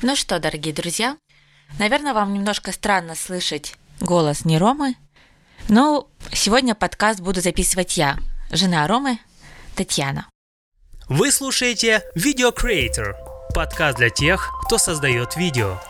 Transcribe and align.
Ну 0.00 0.14
что, 0.14 0.38
дорогие 0.38 0.72
друзья, 0.72 1.16
наверное, 1.80 2.14
вам 2.14 2.32
немножко 2.32 2.70
странно 2.70 3.16
слышать 3.16 3.74
голос 4.00 4.44
не 4.44 4.56
Ромы, 4.56 4.94
но 5.68 6.08
сегодня 6.32 6.76
подкаст 6.76 7.18
буду 7.18 7.40
записывать 7.40 7.96
я, 7.96 8.16
жена 8.52 8.86
Ромы, 8.86 9.18
Татьяна. 9.74 10.28
Вы 11.08 11.32
слушаете 11.32 12.04
Video 12.14 12.54
Creator, 12.56 13.14
подкаст 13.52 13.98
для 13.98 14.10
тех, 14.10 14.52
кто 14.64 14.78
создает 14.78 15.34
видео. 15.34 15.80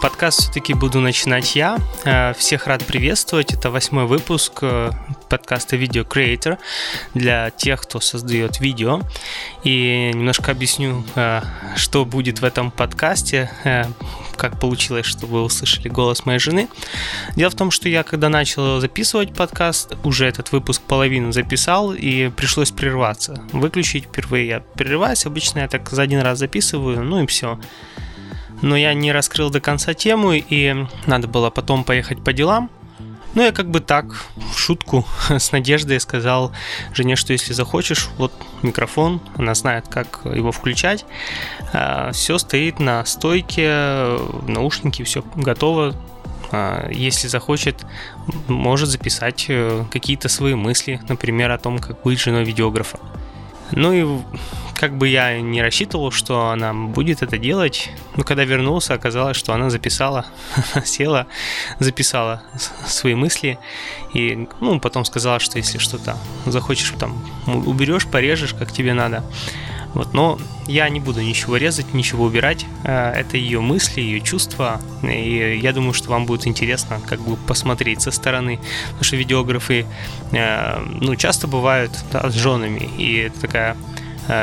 Подкаст 0.00 0.40
все-таки 0.40 0.72
буду 0.72 0.98
начинать 1.00 1.54
я. 1.54 1.78
Э, 2.04 2.32
всех 2.32 2.66
рад 2.66 2.82
приветствовать. 2.86 3.52
Это 3.52 3.70
восьмой 3.70 4.06
выпуск 4.06 4.60
э, 4.62 4.92
подкаста 5.28 5.76
Video 5.76 6.08
Creator 6.08 6.58
для 7.12 7.50
тех, 7.50 7.82
кто 7.82 8.00
создает 8.00 8.60
видео. 8.60 9.02
И 9.62 10.10
немножко 10.14 10.52
объясню, 10.52 11.04
э, 11.16 11.42
что 11.76 12.06
будет 12.06 12.40
в 12.40 12.44
этом 12.44 12.70
подкасте, 12.70 13.50
как 14.36 14.58
получилось, 14.58 15.04
что 15.04 15.26
вы 15.26 15.42
услышали 15.42 15.88
голос 15.88 16.24
моей 16.24 16.38
жены. 16.38 16.68
Дело 17.36 17.50
в 17.50 17.54
том, 17.54 17.70
что 17.70 17.90
я, 17.90 18.02
когда 18.02 18.30
начал 18.30 18.80
записывать 18.80 19.34
подкаст, 19.34 19.96
уже 20.02 20.26
этот 20.26 20.50
выпуск 20.50 20.80
половину 20.80 21.30
записал, 21.30 21.92
и 21.92 22.30
пришлось 22.30 22.70
прерваться. 22.70 23.42
Выключить 23.52 24.04
впервые 24.04 24.48
я 24.48 24.60
прерываюсь. 24.60 25.26
Обычно 25.26 25.58
я 25.58 25.68
так 25.68 25.90
за 25.90 26.00
один 26.00 26.20
раз 26.20 26.38
записываю, 26.38 27.02
ну 27.04 27.22
и 27.22 27.26
все 27.26 27.58
но 28.62 28.76
я 28.76 28.94
не 28.94 29.12
раскрыл 29.12 29.50
до 29.50 29.60
конца 29.60 29.94
тему, 29.94 30.32
и 30.32 30.86
надо 31.06 31.28
было 31.28 31.50
потом 31.50 31.84
поехать 31.84 32.22
по 32.22 32.32
делам. 32.32 32.70
Ну, 33.34 33.42
я 33.42 33.52
как 33.52 33.70
бы 33.70 33.80
так, 33.80 34.06
в 34.36 34.58
шутку, 34.58 35.06
с 35.28 35.52
надеждой 35.52 36.00
сказал 36.00 36.52
жене, 36.92 37.14
что 37.14 37.32
если 37.32 37.52
захочешь, 37.52 38.08
вот 38.18 38.32
микрофон, 38.62 39.20
она 39.36 39.54
знает, 39.54 39.86
как 39.88 40.20
его 40.24 40.50
включать. 40.50 41.04
А, 41.72 42.10
все 42.12 42.38
стоит 42.38 42.80
на 42.80 43.04
стойке, 43.04 44.18
наушники, 44.48 45.04
все 45.04 45.24
готово. 45.36 45.94
А, 46.50 46.90
если 46.90 47.28
захочет, 47.28 47.86
может 48.48 48.88
записать 48.88 49.46
э, 49.48 49.84
какие-то 49.92 50.28
свои 50.28 50.54
мысли, 50.54 51.00
например, 51.08 51.52
о 51.52 51.58
том, 51.58 51.78
как 51.78 52.02
быть 52.02 52.18
женой 52.18 52.44
видеографа. 52.44 52.98
Ну 53.70 53.92
и 53.92 54.20
как 54.80 54.96
бы 54.96 55.08
я 55.08 55.38
не 55.42 55.60
рассчитывал, 55.60 56.10
что 56.10 56.48
она 56.48 56.72
будет 56.72 57.22
это 57.22 57.36
делать, 57.36 57.90
но 58.16 58.24
когда 58.24 58.44
вернулся, 58.44 58.94
оказалось, 58.94 59.36
что 59.36 59.52
она 59.52 59.68
записала, 59.68 60.24
села, 60.86 61.26
записала 61.78 62.42
свои 62.86 63.14
мысли 63.14 63.58
и 64.14 64.48
ну, 64.60 64.80
потом 64.80 65.04
сказала, 65.04 65.38
что 65.38 65.58
если 65.58 65.76
что-то 65.76 66.16
захочешь, 66.46 66.94
там 66.98 67.22
уберешь, 67.46 68.06
порежешь, 68.06 68.54
как 68.54 68.72
тебе 68.72 68.94
надо. 68.94 69.22
Вот, 69.92 70.14
но 70.14 70.38
я 70.66 70.88
не 70.88 71.00
буду 71.00 71.20
ничего 71.20 71.58
резать, 71.58 71.92
ничего 71.92 72.24
убирать. 72.24 72.64
Э, 72.84 73.10
это 73.10 73.36
ее 73.36 73.60
мысли, 73.60 74.00
ее 74.00 74.20
чувства. 74.20 74.80
И 75.02 75.58
я 75.60 75.72
думаю, 75.72 75.92
что 75.94 76.10
вам 76.10 76.26
будет 76.26 76.46
интересно 76.46 77.00
как 77.06 77.20
бы 77.20 77.36
посмотреть 77.36 78.00
со 78.00 78.12
стороны. 78.12 78.60
Потому 78.86 79.04
что 79.04 79.16
видеографы 79.16 79.86
э, 80.30 80.78
ну, 81.00 81.16
часто 81.16 81.48
бывают 81.48 81.92
да, 82.12 82.30
с 82.30 82.34
женами. 82.34 82.88
И 82.98 83.16
это 83.16 83.40
такая 83.40 83.76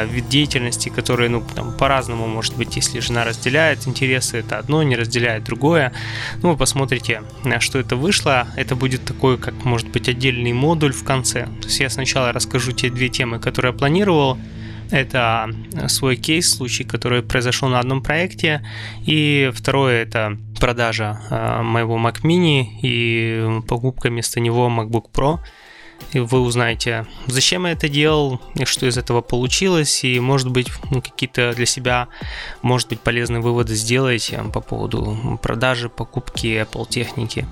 вид 0.05 0.29
деятельности, 0.29 0.89
который, 0.89 1.29
ну, 1.29 1.43
там, 1.55 1.75
по-разному 1.77 2.27
может 2.27 2.55
быть, 2.55 2.75
если 2.75 2.99
жена 2.99 3.23
разделяет 3.23 3.87
интересы, 3.87 4.37
это 4.37 4.57
одно, 4.59 4.83
не 4.83 4.95
разделяет 4.95 5.43
другое. 5.43 5.93
Ну, 6.41 6.51
вы 6.51 6.57
посмотрите, 6.57 7.23
на 7.43 7.59
что 7.59 7.79
это 7.79 7.95
вышло. 7.95 8.47
Это 8.55 8.75
будет 8.75 9.05
такой, 9.05 9.37
как 9.37 9.53
может 9.65 9.87
быть, 9.89 10.09
отдельный 10.09 10.53
модуль 10.53 10.93
в 10.93 11.03
конце. 11.03 11.45
То 11.61 11.67
есть 11.67 11.79
я 11.79 11.89
сначала 11.89 12.31
расскажу 12.31 12.71
те 12.71 12.89
две 12.89 13.09
темы, 13.09 13.39
которые 13.39 13.71
я 13.71 13.77
планировал, 13.77 14.37
это 14.91 15.49
свой 15.87 16.15
кейс, 16.15 16.49
случай, 16.49 16.83
который 16.83 17.21
произошел 17.21 17.69
на 17.69 17.79
одном 17.79 18.01
проекте. 18.01 18.61
И 19.05 19.51
второе 19.53 20.03
это 20.03 20.37
продажа 20.59 21.19
э, 21.29 21.61
моего 21.61 21.97
Mac 21.97 22.21
Mini 22.23 22.65
и 22.81 23.61
покупка 23.67 24.09
вместо 24.09 24.39
него 24.39 24.67
MacBook 24.69 25.11
Pro 25.13 25.39
и 26.13 26.19
вы 26.19 26.41
узнаете, 26.41 27.05
зачем 27.27 27.65
я 27.65 27.73
это 27.73 27.89
делал, 27.89 28.41
и 28.55 28.65
что 28.65 28.85
из 28.85 28.97
этого 28.97 29.21
получилось, 29.21 30.03
и, 30.03 30.19
может 30.19 30.49
быть, 30.49 30.71
ну, 30.89 31.01
какие-то 31.01 31.53
для 31.53 31.65
себя, 31.65 32.07
может 32.61 32.89
быть, 32.89 32.99
полезные 32.99 33.41
выводы 33.41 33.75
сделаете 33.75 34.43
по 34.53 34.61
поводу 34.61 35.39
продажи, 35.41 35.89
покупки 35.89 36.47
Apple 36.47 36.87
техники 36.87 37.45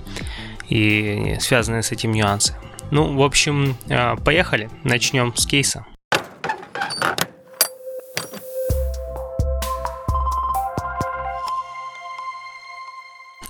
и 0.69 1.37
связанные 1.39 1.83
с 1.83 1.91
этим 1.91 2.11
нюансы. 2.11 2.55
Ну, 2.91 3.15
в 3.15 3.23
общем, 3.23 3.75
э, 3.87 4.15
поехали, 4.17 4.69
начнем 4.83 5.35
с 5.35 5.45
кейса. 5.45 5.85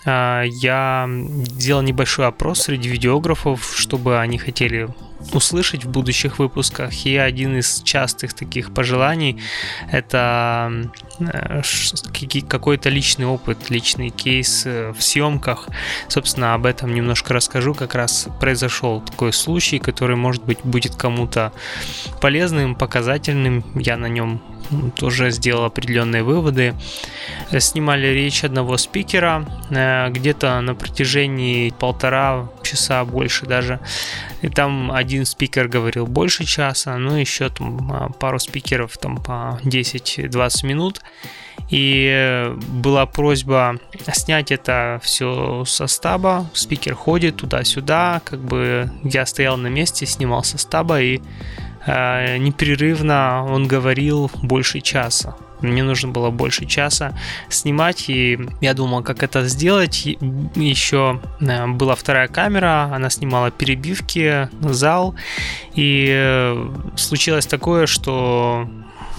Я 0.05 1.09
сделал 1.09 1.81
небольшой 1.81 2.27
опрос 2.27 2.63
среди 2.63 2.89
видеографов, 2.89 3.73
чтобы 3.75 4.19
они 4.19 4.38
хотели 4.38 4.88
услышать 5.33 5.85
в 5.85 5.89
будущих 5.89 6.39
выпусках. 6.39 7.05
И 7.05 7.17
один 7.17 7.57
из 7.57 7.81
частых 7.81 8.33
таких 8.33 8.73
пожеланий– 8.73 9.41
это 9.91 10.71
э, 11.19 11.61
какой-то 12.47 12.89
личный 12.89 13.25
опыт, 13.25 13.69
личный 13.69 14.09
кейс 14.09 14.63
э, 14.66 14.91
в 14.91 15.01
съемках. 15.01 15.67
Собственно, 16.07 16.53
об 16.53 16.66
этом 16.66 16.93
немножко 16.93 17.33
расскажу. 17.33 17.73
Как 17.73 17.95
раз 17.95 18.27
произошел 18.39 19.01
такой 19.01 19.33
случай, 19.33 19.79
который, 19.79 20.16
может 20.16 20.43
быть, 20.43 20.59
будет 20.63 20.95
кому-то 20.95 21.51
полезным, 22.22 22.75
показательным. 22.75 23.63
Я 23.75 23.97
на 23.97 24.07
нем 24.07 24.41
тоже 24.96 25.31
сделал 25.31 25.66
определенные 25.66 26.24
выводы. 26.24 26.76
Снимали 27.58 28.08
речь 28.08 28.44
одного 28.44 28.78
спикера 28.78 29.46
э, 29.70 30.09
где-то 30.09 30.59
на 30.62 30.76
протяжении 30.76 31.70
полтора 31.70 32.50
часа, 32.64 33.06
больше 33.06 33.46
даже. 33.46 33.80
И 34.42 34.50
там 34.50 34.92
один 34.92 35.26
спикер 35.26 35.68
говорил 35.68 36.08
больше 36.08 36.46
часа, 36.46 36.98
ну 36.98 37.16
еще 37.16 37.50
там 37.50 37.92
а, 37.92 38.09
пару 38.09 38.40
спикеров 38.40 38.98
там 38.98 39.18
по 39.18 39.59
10-20 39.64 40.66
минут. 40.66 41.02
И 41.70 42.52
была 42.68 43.06
просьба 43.06 43.78
снять 44.12 44.52
это 44.52 45.00
все 45.02 45.64
со 45.66 45.88
стаба. 45.88 46.47
Спикер 46.53 46.94
ходит 46.96 47.38
туда-сюда, 47.38 48.22
как 48.24 48.40
бы 48.40 48.92
я 49.03 49.26
стоял 49.26 49.58
на 49.58 49.68
месте, 49.68 50.06
снимал 50.06 50.44
со 50.44 50.58
стаба 50.58 51.02
и 51.02 51.22
Э, 51.22 51.65
непрерывно 51.88 53.46
он 53.47 53.68
говорил 53.68 54.31
больше 54.41 54.81
часа. 54.81 55.35
Мне 55.62 55.84
нужно 55.84 56.09
было 56.09 56.29
больше 56.29 56.66
часа 56.66 57.18
снимать, 57.50 58.09
и 58.09 58.40
я 58.62 58.73
думал, 58.73 59.03
как 59.03 59.23
это 59.23 59.47
сделать. 59.47 60.06
Еще 60.06 61.22
э, 61.40 61.68
была 61.68 61.96
вторая 61.96 62.28
камера, 62.28 62.91
она 62.94 63.09
снимала 63.09 63.51
перебивки, 63.51 64.50
зал, 64.62 65.16
и 65.73 66.07
э, 66.09 66.69
случилось 66.96 67.47
такое, 67.47 67.88
что 67.88 68.67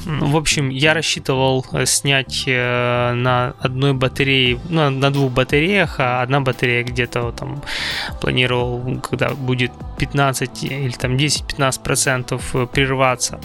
в 0.06 0.36
общем, 0.36 0.68
я 0.68 0.94
рассчитывал 0.94 1.66
э, 1.72 1.84
снять 1.84 2.44
э, 2.46 3.12
на 3.14 3.54
одной 3.58 3.92
батарее, 3.92 4.60
ну, 4.68 4.90
на 4.90 5.10
двух 5.10 5.32
батареях, 5.32 5.96
а 5.98 6.22
одна 6.22 6.40
батарея 6.40 6.84
где-то 6.84 7.32
там 7.32 7.60
планировал, 8.20 9.00
когда 9.00 9.30
будет 9.30 9.72
15 9.98 10.64
или 10.64 10.92
там 10.92 11.16
10-15% 11.16 12.40
э, 12.54 12.66
прерваться 12.66 13.40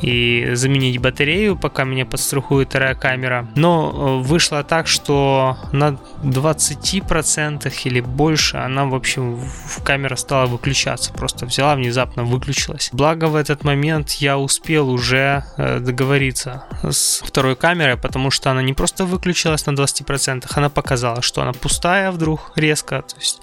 и 0.00 0.50
заменить 0.54 0.98
батарею, 0.98 1.56
пока 1.56 1.84
меня 1.84 2.04
подстрахует 2.06 2.68
вторая 2.68 2.94
камера. 2.94 3.48
Но 3.56 4.20
вышло 4.20 4.62
так, 4.62 4.86
что 4.86 5.56
на 5.72 5.98
20% 6.22 7.72
или 7.84 8.00
больше 8.00 8.56
она, 8.58 8.84
в 8.84 8.94
общем, 8.94 9.40
камера 9.84 10.16
стала 10.16 10.46
выключаться. 10.46 11.12
Просто 11.12 11.46
взяла, 11.46 11.74
внезапно 11.74 12.24
выключилась. 12.24 12.90
Благо 12.92 13.26
в 13.26 13.36
этот 13.36 13.64
момент 13.64 14.10
я 14.12 14.38
успел 14.38 14.90
уже 14.90 15.44
договориться 15.56 16.64
с 16.82 17.22
второй 17.24 17.56
камерой, 17.56 17.96
потому 17.96 18.30
что 18.30 18.50
она 18.50 18.62
не 18.62 18.74
просто 18.74 19.04
выключилась 19.04 19.66
на 19.66 19.70
20%, 19.70 20.46
она 20.54 20.68
показала, 20.68 21.22
что 21.22 21.42
она 21.42 21.52
пустая 21.52 22.10
вдруг 22.10 22.52
резко. 22.56 23.02
То 23.02 23.16
есть 23.16 23.40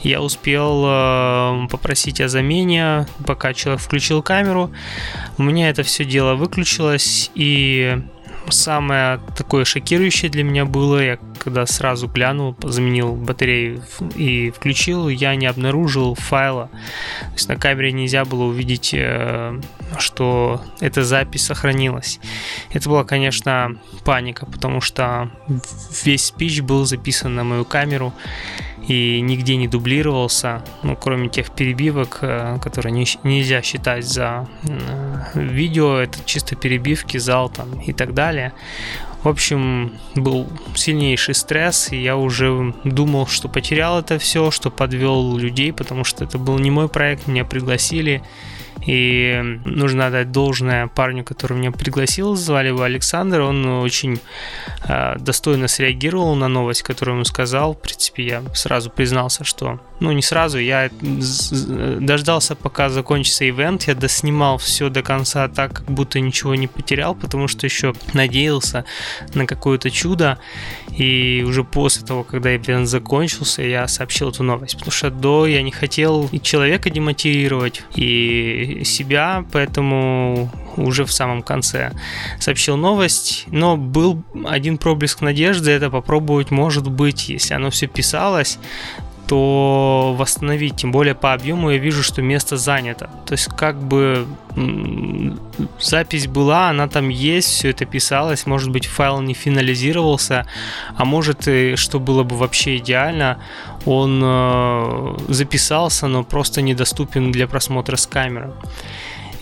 я 0.00 0.20
успел 0.20 0.84
э, 0.86 1.68
попросить 1.88 2.20
о 2.20 2.28
замене, 2.28 3.06
пока 3.24 3.54
человек 3.54 3.80
включил 3.80 4.22
камеру. 4.22 4.70
У 5.38 5.42
меня 5.42 5.70
это 5.70 5.82
все 5.82 6.04
дело 6.04 6.34
выключилось, 6.34 7.30
и 7.34 7.98
самое 8.50 9.20
такое 9.34 9.64
шокирующее 9.64 10.30
для 10.30 10.44
меня 10.44 10.66
было, 10.66 11.02
я 11.02 11.18
когда 11.38 11.64
сразу 11.64 12.06
глянул, 12.06 12.54
заменил 12.62 13.14
батарею 13.14 13.82
и 14.16 14.50
включил, 14.50 15.08
я 15.08 15.34
не 15.34 15.46
обнаружил 15.46 16.14
файла. 16.14 16.66
То 17.20 17.32
есть 17.32 17.48
на 17.48 17.56
камере 17.56 17.90
нельзя 17.92 18.26
было 18.26 18.44
увидеть, 18.44 18.92
э, 18.92 19.58
что 19.98 20.60
эта 20.80 21.04
запись 21.04 21.46
сохранилась. 21.46 22.20
Это 22.70 22.86
была, 22.90 23.04
конечно, 23.04 23.78
паника, 24.04 24.44
потому 24.44 24.82
что 24.82 25.30
весь 26.04 26.26
спич 26.26 26.60
был 26.60 26.84
записан 26.84 27.34
на 27.34 27.44
мою 27.44 27.64
камеру. 27.64 28.12
И 28.88 29.20
нигде 29.20 29.56
не 29.56 29.68
дублировался, 29.68 30.64
ну, 30.82 30.96
кроме 30.96 31.28
тех 31.28 31.50
перебивок, 31.50 32.18
э, 32.22 32.58
которые 32.62 32.92
не, 32.92 33.06
нельзя 33.22 33.62
считать 33.62 34.04
за 34.04 34.48
видео, 35.34 35.98
это 35.98 36.18
чисто 36.24 36.56
перебивки, 36.56 37.18
зал 37.18 37.50
там 37.50 37.80
и 37.80 37.92
так 37.92 38.14
далее. 38.14 38.52
В 39.22 39.28
общем, 39.28 39.92
был 40.14 40.46
сильнейший 40.74 41.34
стресс, 41.34 41.92
и 41.92 42.00
я 42.00 42.16
уже 42.16 42.72
думал, 42.84 43.26
что 43.26 43.48
потерял 43.48 43.98
это 43.98 44.18
все, 44.18 44.50
что 44.50 44.70
подвел 44.70 45.36
людей, 45.36 45.72
потому 45.72 46.04
что 46.04 46.24
это 46.24 46.38
был 46.38 46.58
не 46.58 46.70
мой 46.70 46.88
проект, 46.88 47.26
меня 47.26 47.44
пригласили, 47.44 48.22
и 48.86 49.60
нужно 49.64 50.06
отдать 50.06 50.32
должное 50.32 50.86
парню, 50.86 51.24
который 51.24 51.56
меня 51.58 51.72
пригласил, 51.72 52.36
звали 52.36 52.68
его 52.68 52.82
Александр. 52.82 53.40
Он 53.40 53.66
очень 53.66 54.20
э, 54.88 55.16
достойно 55.18 55.68
среагировал 55.68 56.34
на 56.34 56.48
новость, 56.48 56.82
которую 56.82 57.16
ему 57.16 57.24
сказал. 57.24 57.74
В 57.74 57.80
принципе, 57.80 58.26
я 58.26 58.42
сразу 58.54 58.90
признался, 58.90 59.44
что... 59.44 59.80
Ну, 60.00 60.12
не 60.12 60.22
сразу, 60.22 60.58
я 60.58 60.90
дождался, 61.00 62.54
пока 62.54 62.88
закончится 62.88 63.48
ивент. 63.48 63.84
Я 63.84 63.94
доснимал 63.94 64.58
все 64.58 64.90
до 64.90 65.02
конца 65.02 65.48
так, 65.48 65.72
как 65.72 65.90
будто 65.90 66.20
ничего 66.20 66.54
не 66.54 66.68
потерял, 66.68 67.14
потому 67.14 67.48
что 67.48 67.66
еще 67.66 67.94
надеялся 68.14 68.84
на 69.34 69.46
какое-то 69.46 69.90
чудо. 69.90 70.38
И 70.96 71.44
уже 71.46 71.64
после 71.64 72.06
того, 72.06 72.22
когда 72.22 72.54
ивент 72.54 72.88
закончился, 72.88 73.62
я 73.62 73.88
сообщил 73.88 74.30
эту 74.30 74.44
новость. 74.44 74.74
Потому 74.74 74.92
что 74.92 75.10
до 75.10 75.46
я 75.46 75.62
не 75.62 75.72
хотел 75.72 76.28
и 76.30 76.40
человека 76.40 76.90
демотивировать, 76.90 77.82
и 77.94 78.82
себя, 78.84 79.44
поэтому 79.52 80.50
уже 80.76 81.04
в 81.04 81.12
самом 81.12 81.42
конце 81.42 81.92
сообщил 82.38 82.76
новость. 82.76 83.44
Но 83.48 83.76
был 83.76 84.22
один 84.46 84.78
проблеск 84.78 85.20
надежды, 85.22 85.72
это 85.72 85.90
попробовать, 85.90 86.50
может 86.50 86.88
быть, 86.88 87.28
если 87.28 87.54
оно 87.54 87.70
все 87.70 87.86
писалось, 87.86 88.58
то 89.28 90.14
восстановить, 90.18 90.76
тем 90.76 90.90
более 90.90 91.14
по 91.14 91.34
объему 91.34 91.70
я 91.70 91.78
вижу, 91.78 92.02
что 92.02 92.22
место 92.22 92.56
занято. 92.56 93.10
То 93.26 93.32
есть 93.32 93.46
как 93.46 93.78
бы 93.78 94.26
запись 95.78 96.26
была, 96.26 96.70
она 96.70 96.88
там 96.88 97.10
есть, 97.10 97.48
все 97.48 97.70
это 97.70 97.84
писалось, 97.84 98.46
может 98.46 98.70
быть 98.70 98.86
файл 98.86 99.20
не 99.20 99.34
финализировался, 99.34 100.46
а 100.96 101.04
может 101.04 101.46
и 101.46 101.76
что 101.76 102.00
было 102.00 102.22
бы 102.22 102.36
вообще 102.36 102.78
идеально, 102.78 103.38
он 103.84 104.20
э, 104.24 105.16
записался, 105.28 106.08
но 106.08 106.24
просто 106.24 106.62
недоступен 106.62 107.30
для 107.30 107.46
просмотра 107.46 107.96
с 107.96 108.06
камеры. 108.06 108.52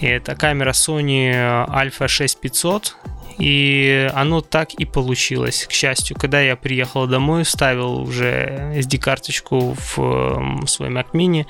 И 0.01 0.07
это 0.07 0.35
камера 0.35 0.73
Sony 0.73 1.33
Alpha 1.69 2.09
6500, 2.09 2.97
и 3.39 4.11
оно 4.15 4.41
так 4.41 4.75
и 4.75 4.85
получилось, 4.85 5.67
к 5.69 5.73
счастью. 5.73 6.17
Когда 6.19 6.41
я 6.41 6.57
приехал 6.57 7.07
домой, 7.07 7.45
вставил 7.45 8.01
уже 8.01 8.73
SD-карточку 8.77 9.77
в 9.77 10.67
свой 10.67 10.89
Mac 10.89 11.07
Mini, 11.13 11.47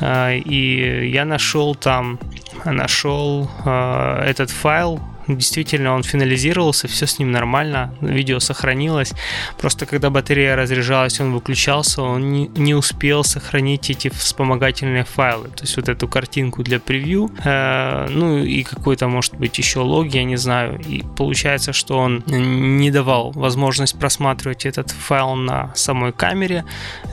э, 0.00 0.38
и 0.38 1.10
я 1.10 1.24
нашел 1.24 1.74
там, 1.74 2.18
нашел 2.64 3.48
э, 3.64 4.22
этот 4.26 4.50
файл, 4.50 5.00
действительно 5.28 5.94
он 5.94 6.02
финализировался, 6.02 6.88
все 6.88 7.06
с 7.06 7.18
ним 7.18 7.32
нормально, 7.32 7.94
видео 8.00 8.40
сохранилось. 8.40 9.12
Просто 9.58 9.86
когда 9.86 10.10
батарея 10.10 10.56
разряжалась, 10.56 11.20
он 11.20 11.32
выключался, 11.32 12.02
он 12.02 12.32
не, 12.32 12.48
не 12.56 12.74
успел 12.74 13.24
сохранить 13.24 13.90
эти 13.90 14.08
вспомогательные 14.08 15.04
файлы. 15.04 15.48
То 15.48 15.62
есть 15.62 15.76
вот 15.76 15.88
эту 15.88 16.08
картинку 16.08 16.62
для 16.62 16.78
превью, 16.78 17.30
э, 17.44 18.06
ну 18.10 18.38
и 18.38 18.62
какой-то, 18.62 19.08
может 19.08 19.36
быть, 19.36 19.58
еще 19.58 19.80
лог, 19.80 20.06
я 20.06 20.24
не 20.24 20.36
знаю. 20.36 20.80
И 20.80 21.02
получается, 21.16 21.72
что 21.72 21.98
он 21.98 22.22
не 22.26 22.90
давал 22.90 23.32
возможность 23.32 23.98
просматривать 23.98 24.66
этот 24.66 24.90
файл 24.90 25.34
на 25.34 25.72
самой 25.74 26.12
камере, 26.12 26.64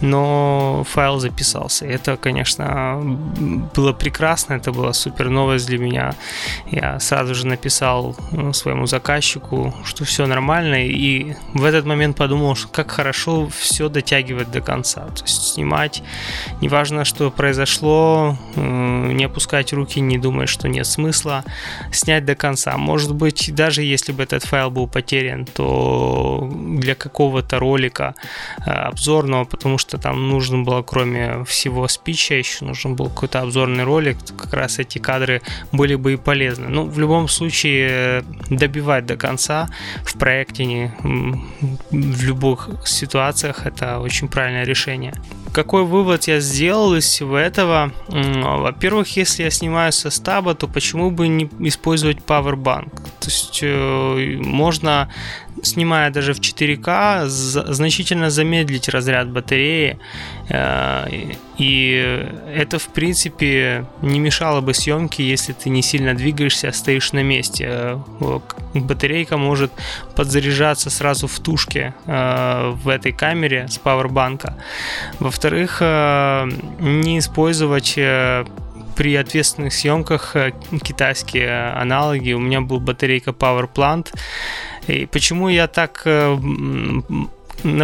но 0.01 0.85
файл 0.89 1.19
записался. 1.19 1.85
Это, 1.85 2.17
конечно, 2.17 3.01
было 3.75 3.93
прекрасно, 3.93 4.53
это 4.55 4.71
была 4.71 4.93
супер 4.93 5.29
новость 5.29 5.67
для 5.67 5.77
меня. 5.77 6.13
Я 6.71 6.99
сразу 6.99 7.35
же 7.35 7.47
написал 7.47 8.00
сказал 8.01 8.15
э, 8.31 8.53
своему 8.53 8.85
заказчику, 8.85 9.73
что 9.83 10.05
все 10.05 10.25
нормально, 10.25 10.85
и 10.87 11.35
в 11.53 11.63
этот 11.63 11.85
момент 11.85 12.17
подумал, 12.17 12.55
что 12.55 12.67
как 12.67 12.91
хорошо 12.91 13.47
все 13.49 13.89
дотягивать 13.89 14.51
до 14.51 14.61
конца. 14.61 15.01
То 15.01 15.23
есть 15.23 15.53
снимать, 15.53 16.03
неважно, 16.61 17.05
что 17.05 17.31
произошло, 17.31 18.37
э, 18.55 19.11
не 19.13 19.25
опускать 19.25 19.73
руки, 19.73 19.99
не 19.99 20.17
думать, 20.17 20.49
что 20.49 20.67
нет 20.67 20.87
смысла, 20.87 21.43
снять 21.91 22.25
до 22.25 22.35
конца. 22.35 22.77
Может 22.77 23.13
быть, 23.15 23.53
даже 23.53 23.83
если 23.83 24.11
бы 24.11 24.23
этот 24.23 24.43
файл 24.43 24.71
был 24.71 24.87
потерян, 24.87 25.45
то 25.45 26.49
для 26.51 26.95
какого-то 26.95 27.59
ролика 27.59 28.15
э, 28.65 28.71
обзорного, 28.71 29.45
потому 29.45 29.77
что 29.77 29.97
там 29.97 30.29
нужно 30.29 30.63
было, 30.63 30.81
кроме 30.81 31.43
всего 31.45 31.87
спича, 31.87 32.35
еще 32.35 32.65
нужен 32.65 32.95
был 32.95 33.09
какой-то 33.09 33.41
обзорный 33.41 33.83
ролик, 33.83 34.17
как 34.37 34.53
раз 34.53 34.79
эти 34.79 34.97
кадры 34.97 35.41
были 35.71 35.95
бы 35.95 36.13
и 36.13 36.15
полезны. 36.15 36.67
Ну, 36.67 36.85
в 36.85 36.99
любом 36.99 37.27
случае, 37.27 37.90
добивать 38.49 39.05
до 39.05 39.15
конца 39.15 39.69
в 40.03 40.17
проекте 40.17 40.93
в 41.91 42.23
любых 42.23 42.69
ситуациях 42.85 43.65
это 43.65 43.99
очень 43.99 44.27
правильное 44.27 44.65
решение. 44.65 45.13
Какой 45.53 45.83
вывод 45.83 46.27
я 46.27 46.39
сделал 46.39 46.95
из 46.95 47.05
всего 47.05 47.37
этого? 47.37 47.91
Во-первых, 48.07 49.17
если 49.17 49.43
я 49.43 49.51
снимаю 49.51 49.91
со 49.91 50.09
стаба, 50.09 50.55
то 50.55 50.67
почему 50.67 51.11
бы 51.11 51.27
не 51.27 51.49
использовать 51.67 52.19
Powerbank? 52.19 52.95
То 53.19 53.27
есть 53.27 53.59
э, 53.61 54.37
можно 54.39 55.11
снимая 55.61 56.09
даже 56.11 56.33
в 56.33 56.39
4К, 56.39 57.27
значительно 57.27 58.29
замедлить 58.29 58.89
разряд 58.89 59.29
батареи. 59.29 59.99
Э, 60.49 61.07
и 61.57 62.27
это, 62.53 62.79
в 62.79 62.87
принципе, 62.87 63.85
не 64.01 64.19
мешало 64.19 64.61
бы 64.61 64.73
съемке, 64.73 65.23
если 65.27 65.53
ты 65.53 65.69
не 65.69 65.81
сильно 65.81 66.13
двигаешься, 66.13 66.69
а 66.69 66.73
стоишь 66.73 67.13
на 67.13 67.23
месте. 67.23 67.65
Э, 67.69 67.99
батарейка 68.73 69.37
может 69.37 69.71
подзаряжаться 70.15 70.89
сразу 70.89 71.27
в 71.27 71.39
тушке 71.39 71.93
э, 72.05 72.71
в 72.83 72.89
этой 72.89 73.11
камере 73.11 73.67
с 73.67 73.77
пауэрбанка. 73.77 74.57
Во-вторых, 75.19 75.81
не 75.81 77.19
использовать 77.19 77.97
при 78.95 79.15
ответственных 79.15 79.73
съемках 79.73 80.35
китайские 80.83 81.71
аналоги. 81.71 82.33
У 82.33 82.39
меня 82.39 82.61
был 82.61 82.79
батарейка 82.79 83.31
Power 83.31 83.69
Plant, 83.73 84.13
и 84.87 85.05
почему 85.05 85.49
я 85.49 85.67
так 85.67 86.01
э, 86.05 86.37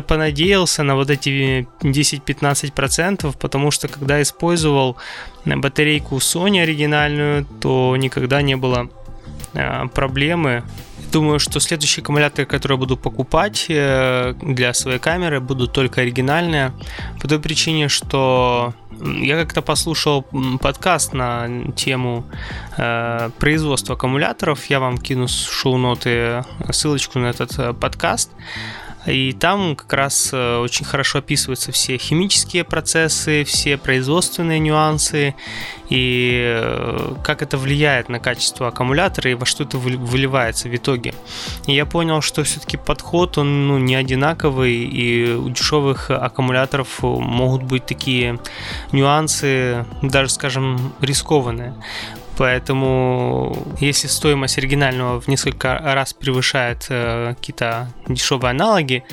понадеялся 0.07 0.83
на 0.83 0.95
вот 0.95 1.09
эти 1.09 1.67
10-15%, 1.81 3.35
потому 3.37 3.71
что 3.71 3.87
когда 3.87 4.21
использовал 4.21 4.97
батарейку 5.45 6.17
Sony 6.17 6.61
оригинальную, 6.61 7.45
то 7.61 7.95
никогда 7.97 8.41
не 8.41 8.55
было 8.55 8.89
э, 9.53 9.87
проблемы. 9.93 10.63
Думаю, 11.11 11.39
что 11.39 11.59
следующие 11.59 12.03
аккумуляторы, 12.03 12.45
которые 12.45 12.75
я 12.75 12.79
буду 12.79 12.97
покупать 12.97 13.65
э, 13.69 14.33
для 14.41 14.73
своей 14.73 14.99
камеры, 14.99 15.39
будут 15.39 15.71
только 15.71 16.01
оригинальные. 16.01 16.73
По 17.21 17.27
той 17.27 17.39
причине, 17.39 17.87
что 17.87 18.73
я 19.01 19.39
как-то 19.39 19.61
послушал 19.61 20.23
подкаст 20.61 21.13
на 21.13 21.71
тему 21.75 22.25
э, 22.77 23.29
производства 23.39 23.95
аккумуляторов. 23.95 24.65
Я 24.65 24.79
вам 24.79 24.97
кину 24.97 25.27
шоу-ноты, 25.27 26.43
ссылочку 26.71 27.19
на 27.19 27.27
этот 27.27 27.57
э, 27.57 27.73
подкаст. 27.73 28.31
И 29.07 29.31
там 29.31 29.75
как 29.75 29.93
раз 29.93 30.29
э, 30.33 30.57
очень 30.57 30.85
хорошо 30.85 31.19
описываются 31.19 31.71
все 31.71 31.97
химические 31.97 32.63
процессы, 32.63 33.43
все 33.45 33.77
производственные 33.77 34.59
нюансы 34.59 35.33
и 35.89 36.43
э, 36.45 37.15
как 37.23 37.41
это 37.41 37.57
влияет 37.57 38.09
на 38.09 38.19
качество 38.19 38.67
аккумулятора 38.67 39.31
и 39.31 39.33
во 39.33 39.45
что 39.45 39.63
это 39.63 39.77
выливается 39.77 40.67
в 40.67 40.75
итоге. 40.75 41.13
И 41.67 41.73
я 41.73 41.85
понял, 41.85 42.21
что 42.21 42.43
все-таки 42.43 42.75
подход, 42.75 43.37
он 43.37 43.67
ну, 43.67 43.77
не 43.77 43.95
одинаковый, 43.95 44.75
и 44.75 45.31
у 45.31 45.49
дешевых 45.49 46.11
аккумуляторов 46.11 47.01
могут 47.01 47.63
быть 47.63 47.85
такие 47.85 48.39
нюансы, 48.91 49.85
даже, 50.01 50.29
скажем, 50.29 50.93
рискованные. 50.99 51.73
Поэтому, 52.37 53.65
если 53.79 54.07
стоимость 54.07 54.59
оригинального 54.59 55.19
в 55.19 55.27
несколько 55.27 55.79
раз 55.79 56.13
превышает 56.13 56.85
э, 56.89 57.33
какие-то 57.35 57.89
дешевые 58.07 58.51
аналоги, 58.51 59.03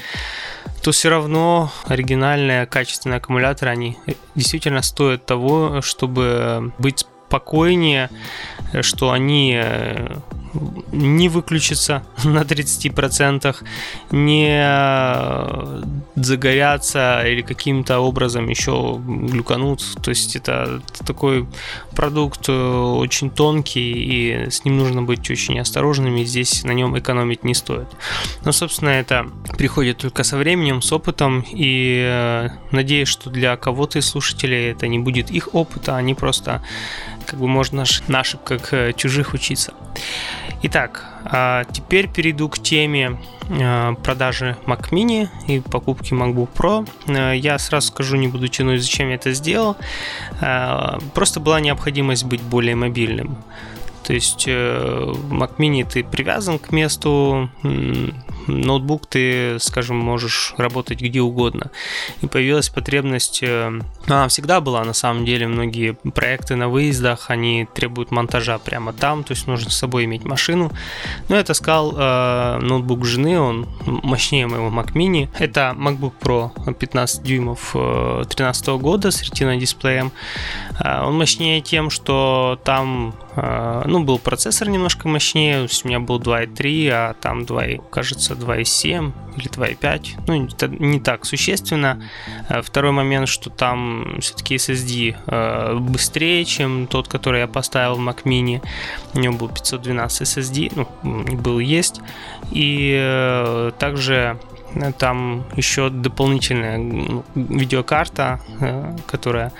то 0.82 0.92
все 0.92 1.08
равно 1.08 1.72
оригинальные 1.86 2.66
качественные 2.66 3.16
аккумуляторы, 3.16 3.70
они 3.70 3.96
действительно 4.34 4.82
стоят 4.82 5.24
того, 5.24 5.80
чтобы 5.80 6.72
быть 6.78 7.06
спокойнее, 7.28 8.10
что 8.82 9.10
они 9.10 9.54
э, 9.56 10.18
не 10.92 11.28
выключиться 11.28 12.04
на 12.24 12.42
30%, 12.42 13.56
не 14.10 14.48
э, 14.50 15.82
загорятся 16.16 17.22
или 17.26 17.42
каким-то 17.42 18.00
образом 18.00 18.48
еще 18.48 19.00
глюканут. 19.04 19.82
То 20.02 20.10
есть 20.10 20.36
это 20.36 20.82
такой 21.06 21.46
продукт 21.94 22.48
очень 22.48 23.30
тонкий, 23.30 23.92
и 23.92 24.50
с 24.50 24.64
ним 24.64 24.78
нужно 24.78 25.02
быть 25.02 25.30
очень 25.30 25.58
осторожными. 25.58 26.24
Здесь 26.24 26.64
на 26.64 26.72
нем 26.72 26.98
экономить 26.98 27.44
не 27.44 27.54
стоит. 27.54 27.88
Но, 28.44 28.52
собственно, 28.52 28.90
это 28.90 29.26
приходит 29.56 29.98
только 29.98 30.24
со 30.24 30.36
временем, 30.36 30.82
с 30.82 30.92
опытом, 30.92 31.44
и 31.50 32.48
надеюсь, 32.70 33.08
что 33.08 33.30
для 33.30 33.56
кого-то 33.56 33.98
из 33.98 34.06
слушателей 34.06 34.70
это 34.70 34.88
не 34.88 34.98
будет 34.98 35.30
их 35.30 35.54
опыта, 35.54 35.96
они 35.96 36.14
просто 36.14 36.62
как 37.26 37.38
бы 37.38 37.48
можно 37.48 37.84
на 38.08 38.22
э, 38.70 38.92
чужих 38.92 39.34
учиться. 39.34 39.72
Итак, 40.62 41.04
а 41.24 41.64
теперь 41.64 42.08
перейду 42.08 42.48
к 42.48 42.58
теме 42.58 43.18
э, 43.50 43.94
продажи 44.02 44.56
Mac 44.66 44.90
Mini 44.90 45.28
и 45.46 45.60
покупки 45.60 46.14
MacBook 46.14 46.48
Pro. 46.56 46.88
Э, 47.06 47.36
я 47.36 47.58
сразу 47.58 47.88
скажу, 47.88 48.16
не 48.16 48.28
буду 48.28 48.48
тянуть, 48.48 48.80
зачем 48.80 49.08
я 49.08 49.16
это 49.16 49.32
сделал. 49.32 49.76
Просто 51.14 51.40
была 51.40 51.60
необходимость 51.60 52.24
быть 52.24 52.40
более 52.40 52.76
мобильным. 52.76 53.36
То 54.02 54.12
есть 54.12 54.46
Mac 54.48 55.56
Mini 55.58 55.86
ты 55.90 56.02
привязан 56.02 56.58
к 56.58 56.72
месту, 56.72 57.50
ноутбук 58.46 59.06
ты, 59.06 59.58
скажем, 59.60 59.96
можешь 59.96 60.54
работать 60.56 61.00
где 61.00 61.20
угодно. 61.20 61.70
И 62.22 62.26
появилась 62.26 62.68
потребность, 62.68 63.42
э, 63.42 63.80
она 64.06 64.28
всегда 64.28 64.60
была 64.60 64.84
на 64.84 64.92
самом 64.92 65.24
деле, 65.24 65.46
многие 65.46 65.92
проекты 65.92 66.56
на 66.56 66.68
выездах, 66.68 67.30
они 67.30 67.66
требуют 67.74 68.10
монтажа 68.10 68.58
прямо 68.58 68.92
там, 68.92 69.24
то 69.24 69.32
есть 69.32 69.46
нужно 69.46 69.70
с 69.70 69.76
собой 69.76 70.04
иметь 70.04 70.24
машину. 70.24 70.70
Но 71.28 71.36
я 71.36 71.44
таскал 71.44 71.94
э, 71.96 72.58
ноутбук 72.60 73.04
жены, 73.04 73.40
он 73.40 73.68
мощнее 73.86 74.46
моего 74.46 74.68
Mac 74.68 74.92
Mini. 74.92 75.28
Это 75.38 75.74
MacBook 75.76 76.12
Pro 76.20 76.50
15 76.72 77.22
дюймов 77.22 77.70
2013 77.72 78.68
э, 78.68 78.76
года 78.76 79.10
с 79.10 79.22
Retina 79.22 79.56
дисплеем. 79.56 80.12
Э, 80.80 81.02
он 81.04 81.16
мощнее 81.18 81.60
тем, 81.60 81.90
что 81.90 82.58
там 82.64 83.14
э, 83.36 83.82
ну, 83.86 84.04
был 84.04 84.18
процессор 84.18 84.68
немножко 84.68 85.08
мощнее, 85.08 85.68
у 85.84 85.88
меня 85.88 86.00
был 86.00 86.20
2.3, 86.20 86.88
а 86.90 87.14
там 87.14 87.44
2, 87.44 87.62
кажется, 87.90 88.33
2.7 88.34 89.12
или 89.36 89.50
2.5. 89.50 90.24
Ну, 90.26 90.46
это 90.46 90.68
не 90.68 91.00
так 91.00 91.24
существенно. 91.24 92.02
Э, 92.48 92.62
второй 92.62 92.92
момент, 92.92 93.28
что 93.28 93.50
там 93.50 94.16
все-таки 94.20 94.56
SSD 94.56 95.16
э, 95.26 95.78
быстрее, 95.78 96.44
чем 96.44 96.86
тот, 96.86 97.08
который 97.08 97.40
я 97.40 97.46
поставил 97.46 97.94
в 97.94 98.00
Mac 98.00 98.24
Mini. 98.24 98.62
У 99.14 99.18
него 99.20 99.34
был 99.34 99.48
512 99.48 100.22
SSD, 100.22 100.72
ну, 101.02 101.24
был 101.36 101.58
есть. 101.58 102.00
И 102.50 102.94
э, 102.98 103.72
также 103.78 104.38
там 104.98 105.44
еще 105.54 105.88
дополнительная 105.88 106.78
ну, 106.78 107.24
видеокарта, 107.36 108.40
которая 109.06 109.52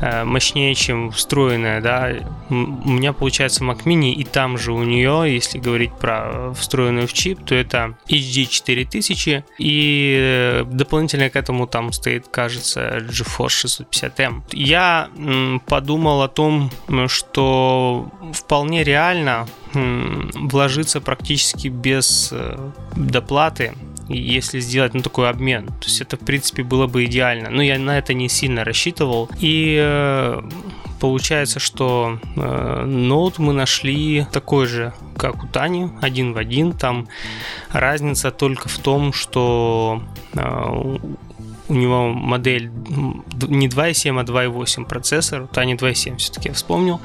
мощнее, 0.00 0.74
чем 0.74 1.10
встроенная, 1.10 1.80
да. 1.80 2.12
У 2.48 2.54
меня 2.54 3.12
получается 3.12 3.64
Mac 3.64 3.84
Mini, 3.84 4.12
и 4.12 4.24
там 4.24 4.58
же 4.58 4.72
у 4.72 4.82
нее, 4.82 5.24
если 5.32 5.58
говорить 5.58 5.92
про 5.92 6.52
встроенную 6.54 7.06
в 7.06 7.12
чип, 7.12 7.44
то 7.44 7.54
это 7.54 7.94
HD 8.08 8.46
4000, 8.46 9.44
и 9.58 10.16
э, 10.18 10.64
дополнительно 10.64 11.30
к 11.30 11.36
этому 11.36 11.66
там 11.66 11.92
стоит, 11.92 12.28
кажется, 12.28 12.98
GeForce 12.98 13.84
650M. 13.90 14.42
Я 14.52 15.08
подумал 15.66 16.22
о 16.22 16.28
том, 16.28 16.70
что 17.08 18.10
вполне 18.32 18.84
реально 18.84 19.46
вложиться 19.72 21.00
практически 21.00 21.68
без 21.68 22.30
э, 22.32 22.70
доплаты 22.96 23.74
если 24.16 24.60
сделать 24.60 24.94
ну, 24.94 25.00
такой 25.00 25.28
обмен. 25.28 25.66
То 25.66 25.86
есть 25.86 26.00
это, 26.00 26.16
в 26.16 26.20
принципе, 26.20 26.62
было 26.62 26.86
бы 26.86 27.04
идеально. 27.04 27.50
Но 27.50 27.62
я 27.62 27.78
на 27.78 27.98
это 27.98 28.14
не 28.14 28.28
сильно 28.28 28.64
рассчитывал. 28.64 29.30
И 29.38 29.78
э, 29.80 30.42
получается, 31.00 31.60
что 31.60 32.18
э, 32.36 32.84
ноут 32.86 33.38
мы 33.38 33.52
нашли 33.52 34.26
такой 34.32 34.66
же, 34.66 34.92
как 35.16 35.44
у 35.44 35.46
Тани, 35.46 35.88
один 36.00 36.32
в 36.32 36.38
один. 36.38 36.72
Там 36.72 37.08
разница 37.70 38.30
только 38.30 38.68
в 38.68 38.78
том, 38.78 39.12
что 39.12 40.02
э, 40.34 40.98
у 41.68 41.74
него 41.74 42.08
модель 42.08 42.68
не 42.68 43.68
2.7, 43.68 44.20
а 44.20 44.24
2.8 44.24 44.84
процессор. 44.86 45.46
Тани 45.46 45.74
2.7 45.74 46.16
все-таки 46.16 46.48
я 46.48 46.54
вспомнил. 46.54 47.00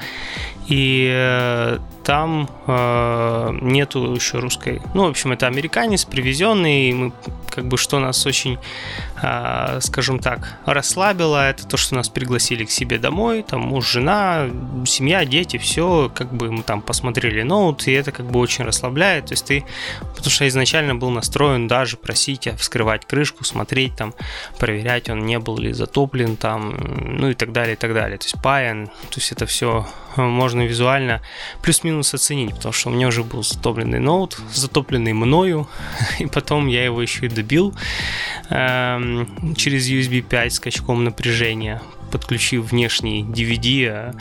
И 0.66 1.08
э, 1.08 1.78
там 2.06 2.48
э, 2.68 3.58
нету 3.62 4.14
еще 4.14 4.38
русской. 4.38 4.80
Ну, 4.94 5.06
в 5.06 5.10
общем, 5.10 5.32
это 5.32 5.48
американец, 5.48 6.04
привезенный. 6.04 6.90
И 6.90 6.94
мы, 6.94 7.12
как 7.50 7.66
бы, 7.66 7.76
что 7.76 7.98
нас 7.98 8.24
очень, 8.26 8.58
э, 9.20 9.80
скажем 9.82 10.20
так, 10.20 10.56
расслабило, 10.66 11.50
это 11.50 11.66
то, 11.66 11.76
что 11.76 11.96
нас 11.96 12.08
пригласили 12.08 12.64
к 12.64 12.70
себе 12.70 12.98
домой. 12.98 13.42
Там 13.42 13.62
муж, 13.62 13.90
жена, 13.90 14.46
семья, 14.86 15.24
дети, 15.24 15.56
все. 15.56 16.08
Как 16.14 16.32
бы 16.32 16.52
мы 16.52 16.62
там 16.62 16.80
посмотрели 16.80 17.42
ноут, 17.42 17.88
и 17.88 17.92
это 17.92 18.12
как 18.12 18.26
бы 18.26 18.38
очень 18.38 18.64
расслабляет. 18.64 19.26
То 19.26 19.32
есть 19.32 19.46
ты, 19.46 19.64
потому 20.14 20.30
что 20.30 20.46
изначально 20.46 20.94
был 20.94 21.10
настроен 21.10 21.66
даже 21.66 21.96
просить 21.96 22.46
вскрывать 22.56 23.04
крышку, 23.04 23.42
смотреть 23.42 23.96
там, 23.96 24.14
проверять, 24.60 25.10
он 25.10 25.26
не 25.26 25.40
был 25.40 25.58
ли 25.58 25.72
затоплен 25.72 26.36
там, 26.36 26.76
ну 27.18 27.30
и 27.30 27.34
так 27.34 27.50
далее, 27.50 27.74
и 27.74 27.76
так 27.76 27.92
далее. 27.92 28.16
То 28.16 28.26
есть 28.26 28.40
паян, 28.40 28.86
то 28.86 29.16
есть 29.16 29.32
это 29.32 29.44
все 29.46 29.88
можно 30.16 30.62
визуально 30.62 31.20
плюс-минус 31.62 31.95
оценить, 32.14 32.54
потому 32.54 32.72
что 32.72 32.90
у 32.90 32.92
меня 32.92 33.08
уже 33.08 33.22
был 33.22 33.42
затопленный 33.42 34.00
ноут, 34.00 34.38
затопленный 34.52 35.12
мною, 35.12 35.68
и 36.18 36.26
потом 36.26 36.66
я 36.66 36.84
его 36.84 37.02
еще 37.02 37.26
и 37.26 37.28
добил 37.28 37.74
эм, 38.50 39.54
через 39.56 39.88
USB 39.90 40.22
5 40.22 40.52
скачком 40.52 41.04
напряжения 41.04 41.82
подключив 42.10 42.70
внешний 42.70 43.24
DVD 43.24 43.86
а, 43.88 44.14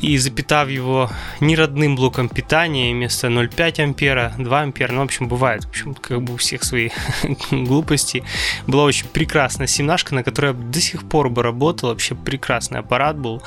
и 0.00 0.16
запитав 0.18 0.68
его 0.68 1.10
неродным 1.40 1.96
блоком 1.96 2.28
питания 2.28 2.92
вместо 2.92 3.28
0,5 3.28 3.82
ампера, 3.82 4.34
2 4.38 4.60
ампера, 4.60 4.92
ну, 4.92 5.00
в 5.00 5.04
общем, 5.04 5.28
бывает, 5.28 5.64
в 5.64 5.68
общем, 5.68 5.94
как 5.94 6.22
бы 6.22 6.34
у 6.34 6.36
всех 6.36 6.64
свои 6.64 6.90
глупости. 7.50 8.24
Была 8.66 8.84
очень 8.84 9.06
прекрасная 9.06 9.66
семнашка, 9.66 10.14
на 10.14 10.22
которой 10.22 10.52
я 10.52 10.52
до 10.52 10.80
сих 10.80 11.08
пор 11.08 11.30
бы 11.30 11.42
работал, 11.42 11.90
вообще 11.90 12.14
прекрасный 12.14 12.80
аппарат 12.80 13.16
был, 13.18 13.42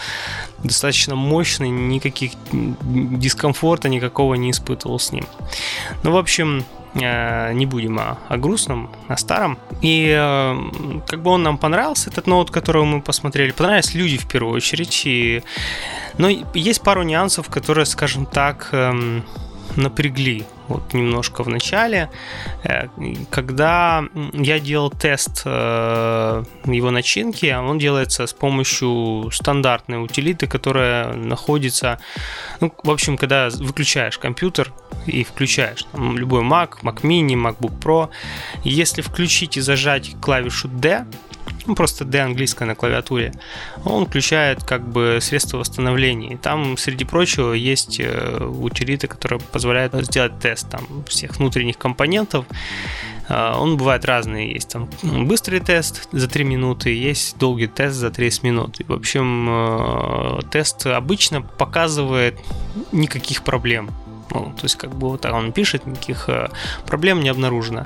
достаточно 0.63 1.15
мощный, 1.15 1.69
никаких 1.69 2.33
дискомфорта 2.51 3.89
никакого 3.89 4.35
не 4.35 4.51
испытывал 4.51 4.99
с 4.99 5.11
ним. 5.11 5.25
Ну, 6.03 6.11
в 6.11 6.17
общем, 6.17 6.65
не 6.97 7.65
будем 7.65 7.99
о, 7.99 8.17
о 8.27 8.37
грустном, 8.37 8.89
о 9.07 9.17
старом. 9.17 9.57
И 9.81 10.15
э, 10.17 11.01
как 11.07 11.21
бы 11.21 11.31
он 11.31 11.43
нам 11.43 11.57
понравился, 11.57 12.09
этот 12.09 12.27
ноут, 12.27 12.51
которого 12.51 12.85
мы 12.85 13.01
посмотрели. 13.01 13.51
Понравились 13.51 13.93
люди 13.93 14.17
в 14.17 14.27
первую 14.27 14.55
очередь. 14.55 15.03
И... 15.05 15.43
Но 16.17 16.29
есть 16.53 16.81
пару 16.81 17.03
нюансов, 17.03 17.49
которые, 17.49 17.85
скажем 17.85 18.25
так, 18.25 18.69
эм, 18.71 19.23
напрягли 19.75 20.45
вот 20.67 20.93
немножко 20.93 21.43
в 21.43 21.49
начале, 21.49 22.09
э, 22.63 22.87
когда 23.29 24.03
я 24.33 24.59
делал 24.59 24.89
тест 24.89 25.43
э, 25.45 26.43
его 26.65 26.91
начинки, 26.91 27.53
он 27.53 27.77
делается 27.77 28.27
с 28.27 28.33
помощью 28.33 29.29
стандартной 29.31 30.03
утилиты, 30.03 30.47
которая 30.47 31.13
находится, 31.13 31.99
ну, 32.59 32.73
в 32.83 32.91
общем, 32.91 33.17
когда 33.17 33.49
выключаешь 33.49 34.17
компьютер 34.17 34.73
и 35.05 35.23
включаешь 35.23 35.83
там, 35.91 36.17
любой 36.17 36.43
Mac, 36.43 36.81
Mac 36.81 37.01
Mini, 37.01 37.35
MacBook 37.35 37.79
Pro, 37.79 38.09
если 38.63 39.01
включить 39.01 39.57
и 39.57 39.61
зажать 39.61 40.15
клавишу 40.21 40.67
D, 40.67 41.05
ну, 41.67 41.75
просто 41.75 42.05
D 42.05 42.19
английская 42.19 42.65
на 42.65 42.75
клавиатуре, 42.75 43.33
он 43.83 44.05
включает 44.05 44.63
как 44.63 44.87
бы 44.87 45.19
средства 45.21 45.57
восстановления. 45.57 46.37
там, 46.37 46.77
среди 46.77 47.03
прочего, 47.03 47.53
есть 47.53 47.99
э, 47.99 48.43
утилиты, 48.43 49.07
которые 49.07 49.39
позволяют 49.39 49.93
сделать 50.05 50.39
тест 50.39 50.69
там, 50.69 51.03
всех 51.07 51.37
внутренних 51.37 51.77
компонентов. 51.77 52.45
Э, 53.27 53.53
он 53.57 53.75
бывает 53.77 54.05
разный. 54.05 54.53
Есть 54.53 54.69
там 54.69 54.89
быстрый 55.03 55.59
тест 55.59 56.07
за 56.11 56.27
3 56.27 56.43
минуты, 56.45 56.93
есть 56.93 57.37
долгий 57.37 57.67
тест 57.67 57.97
за 57.97 58.09
30 58.11 58.43
минут. 58.43 58.79
И, 58.79 58.83
в 58.83 58.93
общем, 58.93 59.47
э, 59.49 60.39
тест 60.49 60.85
обычно 60.87 61.41
показывает 61.41 62.39
никаких 62.93 63.43
проблем. 63.43 63.89
Ну, 64.29 64.53
то 64.57 64.63
есть, 64.63 64.75
как 64.75 64.93
бы 64.93 65.09
вот 65.09 65.25
он 65.25 65.51
пишет, 65.51 65.85
никаких 65.85 66.29
проблем 66.85 67.21
не 67.21 67.29
обнаружено. 67.29 67.85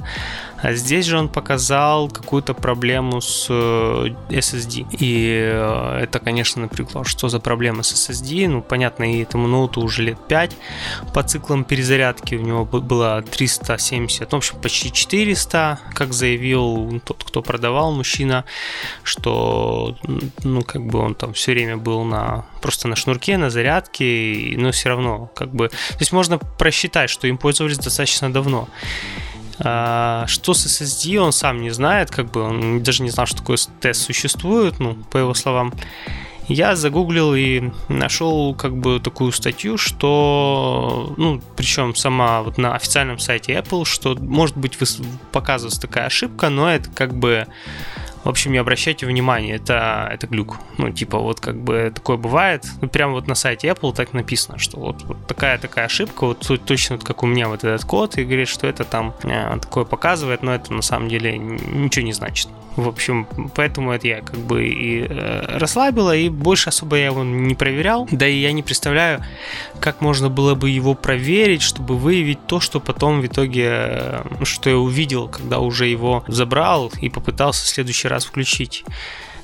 А 0.62 0.74
здесь 0.74 1.06
же 1.06 1.18
он 1.18 1.30
показал 1.30 2.10
какую-то 2.10 2.54
проблему 2.54 3.22
с 3.22 3.48
э, 3.50 4.08
SSD. 4.30 4.88
И 5.00 5.50
э, 5.52 6.00
это, 6.04 6.20
конечно, 6.20 6.62
напрягло. 6.62 7.04
Что 7.04 7.30
за 7.30 7.40
проблема 7.40 7.84
с 7.84 7.94
SSD? 7.94 8.48
Ну, 8.48 8.62
понятно, 8.62 9.12
и 9.12 9.24
этому 9.24 9.48
ноуту 9.48 9.82
уже 9.82 10.04
лет 10.04 10.18
5. 10.28 10.56
По 11.14 11.24
циклам 11.24 11.64
перезарядки 11.64 12.36
у 12.36 12.42
него 12.42 12.66
было 12.66 13.22
370, 13.24 14.32
ну, 14.32 14.38
в 14.38 14.40
общем, 14.40 14.62
почти 14.62 14.92
400. 14.92 15.80
Как 15.94 16.14
заявил 16.14 17.02
тот, 17.06 17.24
кто 17.24 17.42
продавал, 17.42 17.92
мужчина, 17.92 18.46
что, 19.04 19.98
ну, 20.44 20.62
как 20.62 20.86
бы 20.86 21.00
он 21.00 21.16
там 21.16 21.34
все 21.34 21.54
время 21.54 21.78
был 21.78 22.04
на 22.04 22.46
просто 22.62 22.88
на 22.88 22.96
шнурке, 22.96 23.38
на 23.38 23.50
зарядке, 23.50 24.54
но 24.58 24.72
все 24.72 24.90
равно, 24.90 25.32
как 25.36 25.54
бы, 25.54 25.70
то 25.70 25.98
есть 26.00 26.12
можно 26.12 26.38
просчитать, 26.38 27.10
что 27.10 27.28
им 27.28 27.38
пользовались 27.38 27.78
достаточно 27.78 28.32
давно. 28.32 28.68
А, 29.64 30.26
что 30.28 30.54
с 30.54 30.66
SSD, 30.66 31.18
он 31.18 31.32
сам 31.32 31.62
не 31.62 31.70
знает, 31.70 32.10
как 32.10 32.32
бы 32.32 32.42
он 32.42 32.82
даже 32.84 33.04
не 33.04 33.10
знал, 33.10 33.26
что 33.28 33.38
такой 33.38 33.58
тест 33.80 34.02
существует, 34.02 34.80
ну, 34.80 34.96
по 35.12 35.18
его 35.18 35.34
словам. 35.34 35.74
Я 36.48 36.76
загуглил 36.76 37.34
и 37.36 37.72
нашел 37.88 38.56
как 38.56 38.76
бы 38.76 39.00
такую 39.00 39.32
статью, 39.32 39.78
что, 39.78 41.14
ну, 41.16 41.42
причем 41.56 41.96
сама 41.96 42.42
вот 42.42 42.58
на 42.58 42.76
официальном 42.76 43.20
сайте 43.20 43.54
Apple, 43.54 43.86
что 43.86 44.16
может 44.20 44.58
быть 44.58 44.78
показывается 45.32 45.80
такая 45.80 46.08
ошибка, 46.08 46.50
но 46.50 46.70
это 46.70 46.90
как 46.90 47.14
бы 47.14 47.48
в 48.24 48.30
общем, 48.30 48.52
не 48.52 48.60
обращайте 48.60 49.06
внимания, 49.06 49.56
это, 49.56 50.10
это 50.12 50.28
глюк. 50.28 50.58
Ну, 50.78 50.92
типа, 50.92 51.18
вот 51.18 51.40
как 51.40 51.60
бы 51.60 51.92
такое 51.94 52.18
бывает. 52.18 52.66
Ну, 52.82 52.88
прямо 52.88 53.14
вот 53.14 53.28
на 53.28 53.36
сайте 53.36 53.68
Apple 53.68 53.94
так 53.94 54.14
написано, 54.14 54.58
что 54.60 54.80
вот, 54.80 55.04
вот 55.04 55.28
такая-такая 55.28 55.86
ошибка, 55.86 56.26
вот 56.26 56.48
точно 56.66 56.98
вот 56.98 57.06
как 57.06 57.24
у 57.24 57.28
меня 57.28 57.48
вот 57.48 57.64
этот 57.64 57.84
код, 57.86 58.18
и 58.18 58.24
говорит, 58.24 58.48
что 58.48 58.68
это 58.68 58.84
там 58.84 59.14
э, 59.24 59.58
такое 59.60 59.86
показывает, 59.86 60.44
но 60.44 60.54
это 60.54 60.72
на 60.74 60.82
самом 60.82 61.10
деле 61.10 61.38
ничего 61.38 62.06
не 62.06 62.14
значит. 62.14 62.48
В 62.76 62.88
общем, 62.88 63.28
поэтому 63.54 63.92
это 63.92 64.08
я 64.08 64.22
как 64.22 64.40
бы 64.40 64.66
и 64.66 65.06
э, 65.08 65.58
расслабила, 65.58 66.16
и 66.16 66.30
больше 66.30 66.70
особо 66.70 66.96
я 66.96 67.08
его 67.08 67.24
не 67.24 67.54
проверял. 67.54 68.08
Да 68.12 68.28
и 68.28 68.38
я 68.38 68.54
не 68.54 68.64
представляю, 68.64 69.24
как 69.80 70.00
можно 70.00 70.30
было 70.30 70.56
бы 70.56 70.70
его 70.70 70.94
проверить, 70.94 71.62
чтобы 71.62 71.98
выявить 71.98 72.46
то, 72.48 72.60
что 72.60 72.80
потом 72.80 73.22
в 73.22 73.26
итоге, 73.26 73.68
э, 73.68 74.24
что 74.44 74.70
я 74.70 74.78
увидел, 74.78 75.28
когда 75.28 75.60
уже 75.60 75.88
его 75.88 76.24
забрал 76.28 76.92
и 77.02 77.10
попытался 77.10 77.66
в 77.66 77.68
следующий 77.68 78.08
раз 78.08 78.26
включить. 78.26 78.86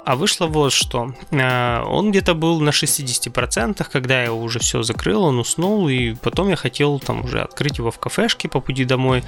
А 0.08 0.16
вышло 0.16 0.48
вот 0.48 0.72
что. 0.72 1.14
Э, 1.32 1.82
он 1.86 2.12
где-то 2.12 2.34
был 2.34 2.62
на 2.62 2.70
60%, 2.70 3.86
когда 3.92 4.24
я 4.24 4.32
уже 4.32 4.60
все 4.60 4.82
закрыл, 4.82 5.24
он 5.24 5.38
уснул, 5.38 5.90
и 5.90 6.14
потом 6.14 6.48
я 6.48 6.56
хотел 6.56 6.98
там 7.00 7.26
уже 7.26 7.42
открыть 7.42 7.78
его 7.80 7.92
в 7.92 8.00
кафешке 8.00 8.48
по 8.48 8.62
пути 8.62 8.86
домой. 8.86 9.26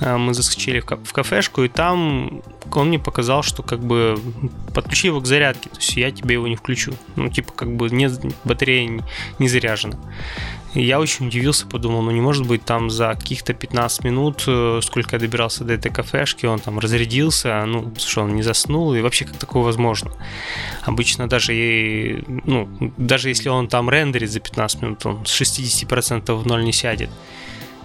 Э, 0.00 0.16
мы 0.16 0.32
заскочили 0.32 0.80
в 0.80 1.12
кафешку, 1.12 1.64
и 1.64 1.68
там 1.68 2.40
он 2.72 2.88
мне 2.88 2.98
показал, 2.98 3.42
что 3.42 3.62
как 3.62 3.80
бы 3.80 4.18
подключи 4.72 5.08
его 5.08 5.20
к 5.20 5.26
зарядке, 5.26 5.68
то 5.68 5.76
есть 5.76 5.96
я 5.96 6.10
тебе 6.10 6.32
его 6.36 6.48
не 6.48 6.56
включу. 6.56 6.94
Ну, 7.16 7.28
типа, 7.28 7.52
как 7.52 7.76
бы 7.76 7.90
не, 7.90 8.08
батарея 8.44 9.02
не 9.38 9.48
заряжена. 9.48 9.98
И 10.74 10.82
я 10.82 11.00
очень 11.00 11.26
удивился, 11.26 11.66
подумал, 11.66 12.02
ну 12.02 12.10
не 12.10 12.20
может 12.20 12.46
быть 12.46 12.64
там 12.64 12.88
за 12.88 13.14
каких-то 13.14 13.52
15 13.52 14.04
минут, 14.04 14.44
э, 14.46 14.80
сколько 14.82 15.16
я 15.16 15.20
добирался 15.20 15.64
до 15.64 15.74
этой 15.74 15.92
кафешки, 15.92 16.46
он 16.46 16.60
там 16.60 16.78
разрядился, 16.78 17.64
ну, 17.66 17.92
что 17.98 18.22
он 18.22 18.34
не 18.34 18.42
заснул, 18.42 18.94
и 18.94 19.02
вообще 19.02 19.26
как 19.26 19.36
такое 19.36 19.62
возможно? 19.62 20.12
Обычно 20.82 21.28
даже, 21.28 21.54
и, 21.54 22.24
ну, 22.26 22.68
даже 22.96 23.28
если 23.28 23.50
он 23.50 23.68
там 23.68 23.90
рендерит 23.90 24.30
за 24.30 24.40
15 24.40 24.82
минут, 24.82 25.06
он 25.06 25.26
с 25.26 25.40
60% 25.40 26.34
в 26.34 26.46
ноль 26.46 26.64
не 26.64 26.72
сядет. 26.72 27.10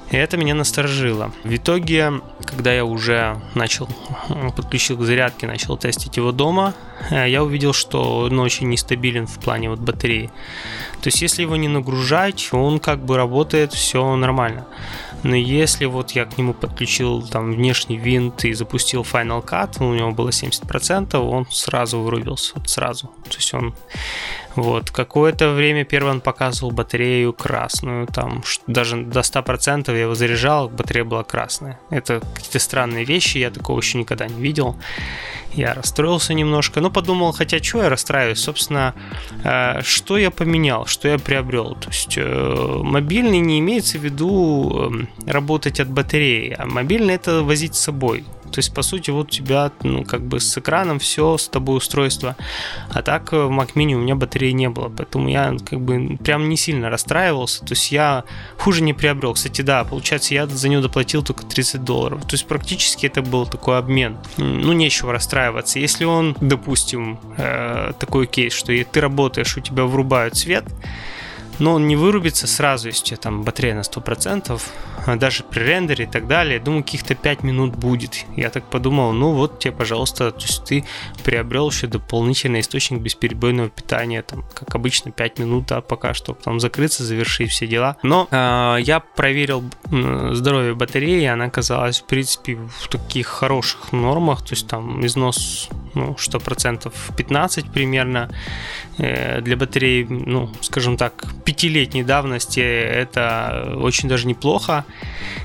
И 0.09 0.15
это 0.15 0.37
меня 0.37 0.55
насторожило. 0.55 1.31
В 1.43 1.53
итоге, 1.53 2.21
когда 2.45 2.73
я 2.73 2.85
уже 2.85 3.41
начал, 3.55 3.89
подключил 4.55 4.97
к 4.97 5.01
зарядке, 5.01 5.47
начал 5.47 5.77
тестить 5.77 6.15
его 6.15 6.31
дома, 6.31 6.73
э, 7.09 7.29
я 7.29 7.43
увидел, 7.43 7.73
что 7.73 8.19
он 8.19 8.39
очень 8.39 8.69
нестабилен 8.69 9.27
в 9.27 9.39
плане 9.39 9.69
вот 9.69 9.79
батареи. 9.79 10.31
То 11.01 11.09
есть, 11.09 11.21
если 11.21 11.41
его 11.41 11.57
не 11.57 11.67
нагружать, 11.67 12.49
он 12.53 12.79
как 12.79 13.03
бы 13.03 13.17
работает, 13.17 13.73
все 13.73 14.15
нормально. 14.15 14.65
Но 15.27 15.35
если 15.35 15.83
вот 15.83 16.11
я 16.11 16.23
к 16.23 16.37
нему 16.37 16.53
подключил 16.53 17.21
там 17.21 17.51
внешний 17.51 17.97
винт 17.97 18.45
и 18.45 18.53
запустил 18.53 19.01
Final 19.01 19.45
Cut, 19.45 19.83
у 19.83 19.93
него 19.93 20.11
было 20.11 20.29
70%, 20.29 21.17
он 21.17 21.45
сразу 21.51 21.99
вырубился, 21.99 22.53
вот 22.55 22.69
сразу. 22.69 23.07
То 23.29 23.35
есть 23.35 23.53
он 23.53 23.75
вот, 24.55 24.89
какое-то 24.89 25.51
время 25.51 25.83
первый 25.83 26.13
он 26.13 26.21
показывал 26.21 26.71
батарею 26.71 27.31
красную, 27.33 28.07
там 28.07 28.41
даже 28.65 29.03
до 29.03 29.19
100% 29.19 29.91
я 29.91 30.01
его 30.01 30.15
заряжал, 30.15 30.69
батарея 30.69 31.03
была 31.03 31.23
красная. 31.23 31.77
Это 31.89 32.21
какие-то 32.33 32.59
странные 32.59 33.03
вещи, 33.03 33.37
я 33.37 33.51
такого 33.51 33.79
еще 33.79 33.99
никогда 33.99 34.27
не 34.27 34.41
видел. 34.41 34.75
Я 35.53 35.73
расстроился 35.73 36.33
немножко, 36.33 36.81
но 36.81 36.89
подумал, 36.89 37.33
хотя 37.33 37.61
что 37.61 37.83
я 37.83 37.89
расстраиваюсь, 37.89 38.39
собственно, 38.39 38.95
э, 39.43 39.81
что 39.83 40.17
я 40.17 40.31
поменял, 40.31 40.85
что 40.85 41.07
я 41.07 41.19
приобрел. 41.19 41.75
То 41.75 41.89
есть 41.89 42.17
э, 42.17 42.79
мобильный 42.83 43.39
не 43.39 43.59
имеется 43.59 43.97
в 43.97 44.03
виду 44.03 44.87
эм, 44.87 45.09
работать 45.25 45.79
от 45.79 45.89
батареи, 45.89 46.55
а 46.57 46.65
мобильный 46.65 47.15
это 47.15 47.43
возить 47.43 47.75
с 47.75 47.79
собой. 47.79 48.23
То 48.51 48.59
есть, 48.59 48.73
по 48.73 48.81
сути, 48.81 49.11
вот 49.11 49.27
у 49.27 49.29
тебя, 49.29 49.71
ну, 49.83 50.03
как 50.03 50.21
бы 50.21 50.39
с 50.39 50.57
экраном 50.57 50.99
все, 50.99 51.37
с 51.37 51.47
тобой 51.47 51.77
устройство. 51.77 52.35
А 52.89 53.01
так 53.01 53.31
в 53.31 53.49
Mac 53.49 53.73
Mini 53.75 53.93
у 53.93 53.99
меня 53.99 54.15
батареи 54.15 54.51
не 54.51 54.69
было, 54.69 54.89
поэтому 54.89 55.29
я 55.29 55.55
как 55.69 55.81
бы 55.81 56.17
прям 56.23 56.49
не 56.49 56.57
сильно 56.57 56.89
расстраивался. 56.89 57.65
То 57.65 57.73
есть 57.73 57.91
я 57.91 58.23
хуже 58.57 58.81
не 58.81 58.93
приобрел. 58.93 59.33
Кстати, 59.33 59.61
да, 59.61 59.83
получается, 59.83 60.33
я 60.33 60.47
за 60.47 60.69
него 60.69 60.81
доплатил 60.81 61.23
только 61.23 61.45
30 61.45 61.83
долларов. 61.83 62.21
То 62.21 62.33
есть 62.33 62.47
практически 62.47 63.05
это 63.05 63.21
был 63.21 63.45
такой 63.45 63.77
обмен. 63.77 64.17
Ну, 64.37 64.73
нечего 64.73 65.11
расстраиваться. 65.11 65.79
Если 65.79 66.05
он, 66.05 66.35
допустим, 66.39 67.19
э, 67.37 67.91
такой 67.99 68.27
кейс, 68.27 68.53
что 68.53 68.73
ты 68.83 69.01
работаешь, 69.01 69.57
у 69.57 69.61
тебя 69.61 69.83
врубают 69.83 70.37
свет, 70.37 70.65
но 71.59 71.73
он 71.73 71.87
не 71.87 71.95
вырубится 71.95 72.47
сразу, 72.47 72.87
если 72.87 73.15
там 73.15 73.43
батарея 73.43 73.75
на 73.75 73.81
100%, 73.81 74.61
а 75.05 75.15
даже 75.15 75.43
при 75.43 75.61
рендере 75.61 76.05
и 76.05 76.07
так 76.07 76.27
далее. 76.27 76.59
Думаю, 76.59 76.83
каких-то 76.83 77.15
5 77.15 77.43
минут 77.43 77.75
будет. 77.75 78.25
Я 78.35 78.49
так 78.49 78.63
подумал, 78.65 79.13
ну 79.13 79.31
вот 79.33 79.59
тебе, 79.59 79.71
пожалуйста, 79.71 80.31
то 80.31 80.41
есть 80.41 80.63
ты 80.65 80.85
приобрел 81.23 81.69
еще 81.69 81.87
дополнительный 81.87 82.59
источник 82.59 83.01
бесперебойного 83.01 83.69
питания, 83.69 84.21
там, 84.21 84.43
как 84.53 84.75
обычно, 84.75 85.11
5 85.11 85.39
минут, 85.39 85.71
а 85.71 85.81
пока 85.81 86.13
что 86.13 86.33
там 86.33 86.59
закрыться, 86.59 87.03
завершить 87.03 87.51
все 87.51 87.67
дела. 87.67 87.97
Но 88.03 88.27
э, 88.29 88.77
я 88.81 88.99
проверил 88.99 89.63
здоровье 89.89 90.75
батареи, 90.75 91.25
она 91.25 91.45
оказалась, 91.45 92.01
в 92.01 92.05
принципе, 92.05 92.55
в 92.55 92.87
таких 92.89 93.27
хороших 93.27 93.91
нормах, 93.91 94.41
то 94.41 94.51
есть 94.51 94.67
там 94.67 95.05
износ 95.05 95.69
ну, 95.97 96.15
что 96.17 96.39
процентов 96.39 96.93
15 97.17 97.71
примерно. 97.71 98.29
Э, 98.99 99.41
для 99.41 99.55
батареи, 99.55 100.07
ну, 100.09 100.49
скажем 100.61 100.97
так, 100.97 101.25
пятилетней 101.45 102.03
давности 102.03 102.59
это 102.59 103.75
очень 103.77 104.09
даже 104.09 104.27
неплохо. 104.27 104.85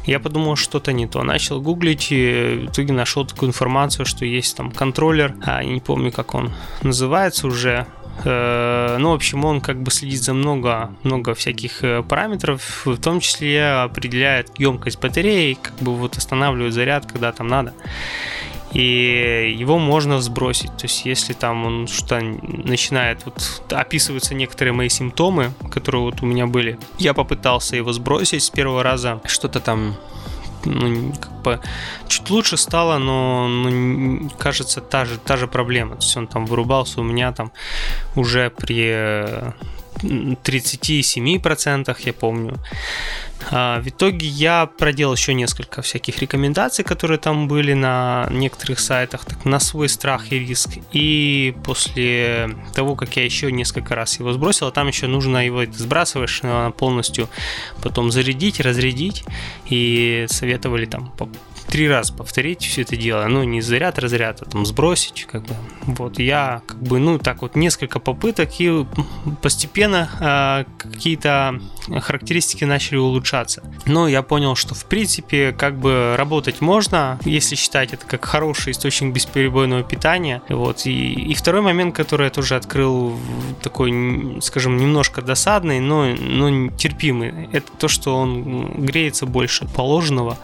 Я 0.07 0.21
подумал, 0.21 0.57
что-то 0.57 0.93
не 0.93 1.07
то. 1.07 1.23
Начал 1.23 1.61
гуглить 1.61 2.09
и 2.11 2.67
в 2.67 2.73
итоге 2.73 2.95
нашел 2.95 3.27
такую 3.27 3.51
информацию, 3.51 4.07
что 4.07 4.25
есть 4.25 4.57
там 4.57 4.71
контроллер, 4.71 5.35
а, 5.43 5.63
не 5.63 5.81
помню, 5.81 6.11
как 6.13 6.35
он 6.35 6.53
называется 6.83 7.47
уже, 7.47 7.87
э, 8.25 8.97
ну, 8.99 9.11
в 9.11 9.15
общем, 9.15 9.45
он 9.45 9.61
как 9.61 9.83
бы 9.83 9.91
следит 9.91 10.23
за 10.23 10.33
много, 10.33 10.91
много 11.03 11.35
всяких 11.35 11.85
э, 11.85 12.03
параметров, 12.03 12.87
в 12.87 12.97
том 12.97 13.21
числе 13.21 13.83
определяет 13.83 14.49
емкость 14.59 14.99
батареи, 14.99 15.59
как 15.61 15.75
бы 15.75 15.95
вот 15.95 16.17
останавливает 16.17 16.73
заряд, 16.73 17.05
когда 17.05 17.33
там 17.33 17.49
надо 17.49 17.75
и 18.73 19.55
его 19.59 19.79
можно 19.79 20.21
сбросить. 20.21 20.77
То 20.77 20.85
есть, 20.85 21.05
если 21.05 21.35
там 21.35 21.67
он 21.67 21.87
что 21.87 22.19
начинает, 22.21 23.25
вот 23.25 23.63
описываются 23.71 24.35
некоторые 24.35 24.73
мои 24.73 24.89
симптомы, 24.89 25.53
которые 25.71 26.03
вот 26.03 26.23
у 26.23 26.27
меня 26.27 26.47
были, 26.47 26.79
я 26.99 27.15
попытался 27.15 27.77
его 27.77 27.93
сбросить 27.93 28.43
с 28.43 28.51
первого 28.51 28.83
раза, 28.83 29.21
что-то 29.27 29.61
там 29.61 29.97
ну, 30.65 31.13
как 31.21 31.43
бы 31.43 31.61
чуть 32.09 32.31
лучше 32.31 32.57
стало, 32.57 32.99
но 32.99 33.49
ну, 33.49 34.31
кажется, 34.39 34.81
та 34.81 35.05
же, 35.05 35.19
та 35.19 35.37
же 35.37 35.49
проблема. 35.49 35.97
То 35.97 36.03
есть 36.03 36.17
он 36.17 36.27
там 36.27 36.47
вырубался 36.47 37.01
у 37.01 37.05
меня 37.05 37.33
там 37.33 37.53
уже 38.15 38.51
при 38.51 39.53
37%, 40.03 41.97
я 42.05 42.13
помню. 42.13 42.59
А, 43.51 43.81
в 43.81 43.89
итоге 43.89 44.27
я 44.27 44.67
проделал 44.67 45.15
еще 45.15 45.35
несколько 45.35 45.83
всяких 45.83 46.19
рекомендаций, 46.21 46.85
которые 46.85 47.19
там 47.19 47.49
были 47.49 47.73
на 47.73 48.29
некоторых 48.31 48.81
сайтах, 48.81 49.25
так 49.25 49.45
на 49.45 49.59
свой 49.61 49.89
страх 49.89 50.33
и 50.33 50.39
риск. 50.39 50.71
И 50.93 51.55
после 51.65 52.51
того, 52.75 52.95
как 52.95 53.17
я 53.17 53.25
еще 53.25 53.51
несколько 53.51 53.95
раз 53.95 54.19
его 54.19 54.33
сбросил, 54.33 54.69
а 54.69 54.73
там 54.73 54.89
еще 54.89 55.07
нужно 55.07 55.45
его 55.45 55.65
сбрасываешь 55.73 56.43
полностью, 56.77 57.29
потом 57.83 58.11
зарядить, 58.11 58.61
разрядить. 58.61 59.25
И 59.67 60.27
советовали 60.29 60.87
там 60.87 61.13
три 61.73 61.89
раза 61.89 62.13
повторить 62.13 62.63
все 62.63 62.83
это 62.83 62.99
дело, 62.99 63.27
ну, 63.29 63.45
не 63.45 63.63
заряд, 63.63 63.99
разряд, 63.99 64.43
а 64.43 64.45
там 64.45 64.67
сбросить, 64.67 65.25
как 65.25 65.43
бы. 65.45 65.57
Вот, 65.87 66.19
я, 66.19 66.61
как 66.67 66.83
бы, 66.83 66.99
ну, 66.99 67.19
так 67.19 67.41
вот, 67.41 67.57
несколько 67.57 67.99
попыток, 67.99 68.51
и 68.59 68.85
постепенно 69.41 70.11
э, 70.21 70.65
какие-то 70.77 71.59
характеристики 72.01 72.65
начали 72.65 72.99
улучшаться. 72.99 73.63
Но 73.87 74.07
я 74.07 74.21
понял, 74.21 74.55
что, 74.55 74.75
в 74.75 74.85
принципе, 74.85 75.53
как 75.53 75.79
бы 75.79 76.15
работать 76.19 76.61
можно, 76.61 77.19
если 77.25 77.55
считать 77.55 77.95
это 77.95 78.05
как 78.05 78.27
хороший 78.27 78.73
источник 78.73 79.15
бесперебойного 79.15 79.83
питания. 79.83 80.43
Вот, 80.51 80.85
и, 80.85 81.13
и 81.15 81.33
второй 81.33 81.63
момент, 81.63 81.97
который 81.97 82.25
я 82.25 82.31
тоже 82.31 82.55
открыл, 82.55 83.19
такой, 83.63 84.37
скажем, 84.43 84.77
немножко 84.77 85.23
досадный, 85.23 85.81
но, 85.81 86.05
но 86.05 86.69
терпимый, 86.73 87.49
это 87.53 87.73
то, 87.79 87.89
что 87.89 88.15
он 88.15 88.85
греется 88.85 89.25
больше 89.25 89.67
положенного. 89.75 90.37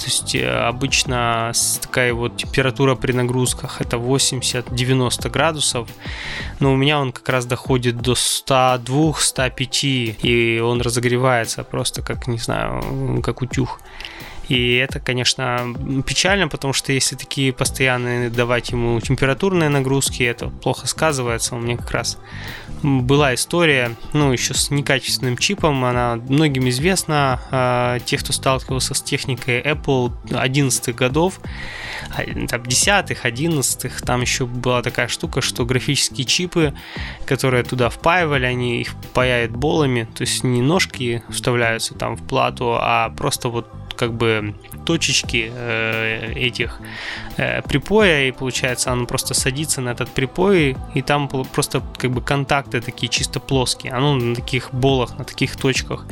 То 0.00 0.06
есть 0.06 0.34
обычно 0.34 1.52
такая 1.82 2.14
вот 2.14 2.38
температура 2.38 2.94
при 2.94 3.12
нагрузках 3.12 3.82
это 3.82 3.98
80-90 3.98 5.28
градусов, 5.28 5.90
но 6.58 6.72
у 6.72 6.76
меня 6.76 6.98
он 6.98 7.12
как 7.12 7.28
раз 7.28 7.44
доходит 7.44 8.00
до 8.00 8.12
102-105, 8.12 10.16
и 10.22 10.60
он 10.60 10.80
разогревается 10.80 11.64
просто 11.64 12.00
как, 12.00 12.28
не 12.28 12.38
знаю, 12.38 13.20
как 13.22 13.42
утюг. 13.42 13.82
И 14.50 14.74
это, 14.74 14.98
конечно, 14.98 15.76
печально, 16.04 16.48
потому 16.48 16.72
что 16.72 16.92
если 16.92 17.14
такие 17.14 17.52
постоянные 17.52 18.30
давать 18.30 18.70
ему 18.70 19.00
температурные 19.00 19.68
нагрузки, 19.68 20.24
это 20.24 20.48
плохо 20.48 20.88
сказывается. 20.88 21.54
У 21.54 21.60
меня 21.60 21.76
как 21.76 21.92
раз 21.92 22.18
была 22.82 23.32
история, 23.32 23.94
ну, 24.12 24.32
еще 24.32 24.54
с 24.54 24.70
некачественным 24.70 25.36
чипом, 25.36 25.84
она 25.84 26.16
многим 26.16 26.68
известна, 26.68 27.40
э, 27.52 28.00
тех, 28.04 28.22
кто 28.22 28.32
сталкивался 28.32 28.94
с 28.94 29.02
техникой 29.02 29.62
Apple 29.62 30.12
11 30.32 30.96
годов, 30.96 31.38
а, 32.16 32.24
там, 32.48 32.62
10-х, 32.62 33.28
11-х, 33.28 34.04
там 34.04 34.22
еще 34.22 34.46
была 34.46 34.82
такая 34.82 35.06
штука, 35.06 35.42
что 35.42 35.64
графические 35.64 36.24
чипы, 36.24 36.74
которые 37.24 37.62
туда 37.62 37.88
впаивали, 37.88 38.46
они 38.46 38.80
их 38.80 38.94
паяют 39.14 39.52
болами, 39.52 40.08
то 40.12 40.22
есть 40.22 40.42
не 40.42 40.60
ножки 40.60 41.22
вставляются 41.28 41.94
там 41.94 42.16
в 42.16 42.26
плату, 42.26 42.76
а 42.80 43.10
просто 43.10 43.48
вот 43.48 43.68
как 44.00 44.14
бы 44.14 44.54
точечки 44.86 45.52
э, 45.54 46.32
этих 46.34 46.80
э, 47.36 47.60
припоя, 47.60 48.28
и 48.28 48.32
получается 48.32 48.90
он 48.90 49.06
просто 49.06 49.34
садится 49.34 49.82
на 49.82 49.90
этот 49.90 50.08
припой, 50.08 50.74
и 50.94 51.02
там 51.02 51.28
просто 51.28 51.82
как 51.98 52.10
бы 52.10 52.22
контакты 52.22 52.80
такие 52.80 53.10
чисто 53.10 53.40
плоские, 53.40 53.92
оно 53.92 54.14
на 54.14 54.34
таких 54.34 54.72
болах, 54.72 55.18
на 55.18 55.24
таких 55.24 55.54
точках. 55.56 56.06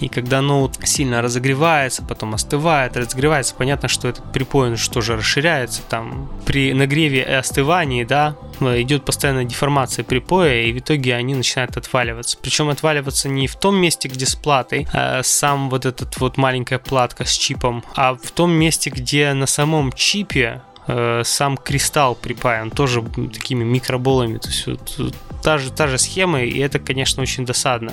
И 0.00 0.08
когда 0.08 0.42
ноут 0.42 0.76
сильно 0.82 1.22
разогревается, 1.22 2.02
потом 2.02 2.34
остывает, 2.34 2.96
разогревается, 2.96 3.54
понятно, 3.54 3.88
что 3.88 4.08
этот 4.08 4.32
припой 4.32 4.70
он 4.70 4.76
что 4.76 5.00
же 5.00 5.16
расширяется, 5.16 5.82
там 5.88 6.32
при 6.46 6.72
нагреве 6.72 7.20
и 7.20 7.32
остывании, 7.32 8.02
да, 8.02 8.34
идет 8.60 9.04
постоянная 9.04 9.44
деформация 9.44 10.04
припоя, 10.04 10.62
и 10.62 10.72
в 10.72 10.78
итоге 10.78 11.14
они 11.14 11.34
начинают 11.34 11.76
отваливаться. 11.76 12.36
Причем 12.42 12.70
отваливаться 12.70 13.28
не 13.28 13.46
в 13.46 13.54
том 13.54 13.76
месте, 13.76 14.08
где 14.08 14.26
с 14.26 14.34
платой, 14.34 14.88
а 14.92 15.22
сам 15.22 15.70
вот 15.70 15.86
этот 15.86 16.18
вот 16.18 16.36
маленькая 16.36 16.78
платка 16.78 17.19
с 17.24 17.32
чипом, 17.32 17.84
а 17.94 18.14
в 18.14 18.30
том 18.30 18.50
месте, 18.50 18.90
где 18.90 19.32
на 19.32 19.46
самом 19.46 19.92
чипе 19.92 20.62
э, 20.86 21.22
сам 21.24 21.56
кристалл 21.56 22.14
припаян 22.14 22.70
тоже 22.70 23.02
такими 23.02 23.64
микроболами. 23.64 24.38
То 24.38 24.48
есть 24.48 24.66
вот, 24.66 25.14
та, 25.42 25.58
же, 25.58 25.70
та 25.70 25.86
же 25.86 25.98
схема, 25.98 26.42
и 26.42 26.58
это, 26.58 26.78
конечно, 26.78 27.22
очень 27.22 27.44
досадно. 27.44 27.92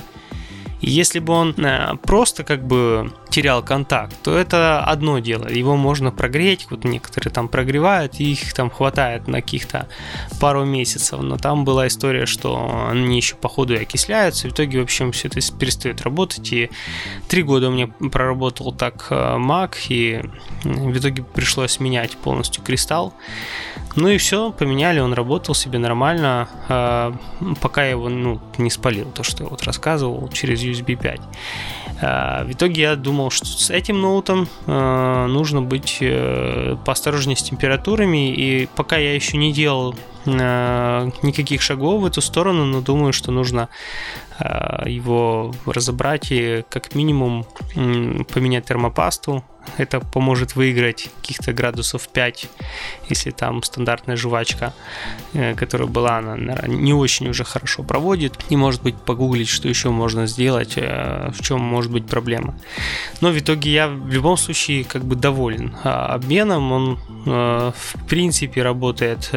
И 0.80 0.90
если 0.90 1.18
бы 1.18 1.32
он 1.32 1.54
э, 1.58 1.96
просто 2.02 2.44
как 2.44 2.66
бы 2.66 3.12
терял 3.30 3.62
контакт, 3.62 4.14
то 4.22 4.36
это 4.36 4.84
одно 4.84 5.18
дело. 5.18 5.48
Его 5.48 5.76
можно 5.76 6.10
прогреть, 6.10 6.66
вот 6.70 6.84
некоторые 6.84 7.32
там 7.32 7.48
прогревают, 7.48 8.14
их 8.20 8.52
там 8.54 8.70
хватает 8.70 9.28
на 9.28 9.42
каких-то 9.42 9.88
пару 10.40 10.64
месяцев. 10.64 11.20
Но 11.20 11.36
там 11.36 11.64
была 11.64 11.86
история, 11.86 12.26
что 12.26 12.88
они 12.90 13.16
еще 13.16 13.34
по 13.34 13.48
ходу 13.48 13.74
и 13.74 13.82
окисляются, 13.82 14.48
в 14.48 14.52
итоге, 14.52 14.80
в 14.80 14.84
общем, 14.84 15.12
все 15.12 15.28
это 15.28 15.40
перестает 15.58 16.02
работать. 16.02 16.52
И 16.52 16.70
три 17.28 17.42
года 17.42 17.68
у 17.68 17.72
меня 17.72 17.88
проработал 17.88 18.72
так 18.72 19.08
э, 19.10 19.14
Mac, 19.36 19.74
и 19.88 20.22
в 20.64 20.96
итоге 20.96 21.22
пришлось 21.22 21.80
менять 21.80 22.16
полностью 22.16 22.62
кристалл. 22.62 23.14
Ну 24.00 24.06
и 24.08 24.16
все, 24.16 24.52
поменяли, 24.52 25.00
он 25.00 25.12
работал 25.12 25.56
себе 25.56 25.80
нормально, 25.80 26.48
э, 26.68 27.12
пока 27.60 27.82
я 27.82 27.90
его 27.90 28.08
ну, 28.08 28.40
не 28.56 28.70
спалил, 28.70 29.10
то, 29.10 29.24
что 29.24 29.42
я 29.42 29.50
вот 29.50 29.64
рассказывал 29.64 30.28
через 30.28 30.62
USB 30.62 30.94
5. 30.94 31.20
Э, 32.00 32.44
в 32.44 32.52
итоге 32.52 32.82
я 32.82 32.96
думал, 32.96 33.30
что 33.30 33.46
с 33.46 33.70
этим 33.70 34.00
ноутом 34.00 34.46
э, 34.66 35.26
нужно 35.26 35.62
быть 35.62 35.98
э, 36.00 36.76
поосторожнее 36.84 37.36
с 37.36 37.42
температурами, 37.42 38.32
и 38.32 38.68
пока 38.76 38.98
я 38.98 39.14
еще 39.14 39.36
не 39.36 39.52
делал 39.52 39.94
никаких 40.26 41.62
шагов 41.62 42.02
в 42.02 42.04
эту 42.04 42.20
сторону, 42.20 42.66
но 42.66 42.82
думаю, 42.82 43.14
что 43.14 43.32
нужно 43.32 43.70
его 44.84 45.54
разобрать 45.64 46.30
и 46.30 46.64
как 46.68 46.94
минимум 46.94 47.46
поменять 47.74 48.66
термопасту, 48.66 49.42
это 49.76 50.00
поможет 50.00 50.56
выиграть 50.56 51.10
каких-то 51.20 51.52
градусов 51.52 52.08
5, 52.08 52.48
если 53.08 53.30
там 53.30 53.62
стандартная 53.62 54.16
жвачка, 54.16 54.72
э, 55.34 55.54
которая 55.54 55.88
была, 55.88 56.18
она 56.18 56.66
не 56.66 56.94
очень 56.94 57.28
уже 57.28 57.44
хорошо 57.44 57.82
проводит. 57.82 58.34
И 58.48 58.56
может 58.56 58.82
быть 58.82 58.96
погуглить, 58.96 59.48
что 59.48 59.68
еще 59.68 59.90
можно 59.90 60.26
сделать, 60.26 60.74
э, 60.76 61.30
в 61.32 61.42
чем 61.42 61.60
может 61.60 61.92
быть 61.92 62.06
проблема. 62.06 62.54
Но 63.20 63.30
в 63.30 63.38
итоге 63.38 63.72
я 63.72 63.88
в 63.88 64.10
любом 64.10 64.36
случае 64.36 64.84
как 64.84 65.04
бы 65.04 65.16
доволен 65.16 65.76
а 65.84 66.14
обменом. 66.14 66.72
Он 66.72 66.98
э, 67.26 67.72
в 67.76 68.06
принципе 68.08 68.62
работает 68.62 69.30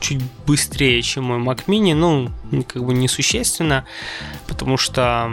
чуть 0.00 0.22
быстрее, 0.46 1.02
чем 1.02 1.24
мой 1.24 1.38
Mac 1.38 1.64
Mini, 1.66 1.94
ну 1.94 2.30
как 2.66 2.84
бы 2.84 2.92
несущественно, 2.94 3.84
потому 4.46 4.76
что, 4.76 5.30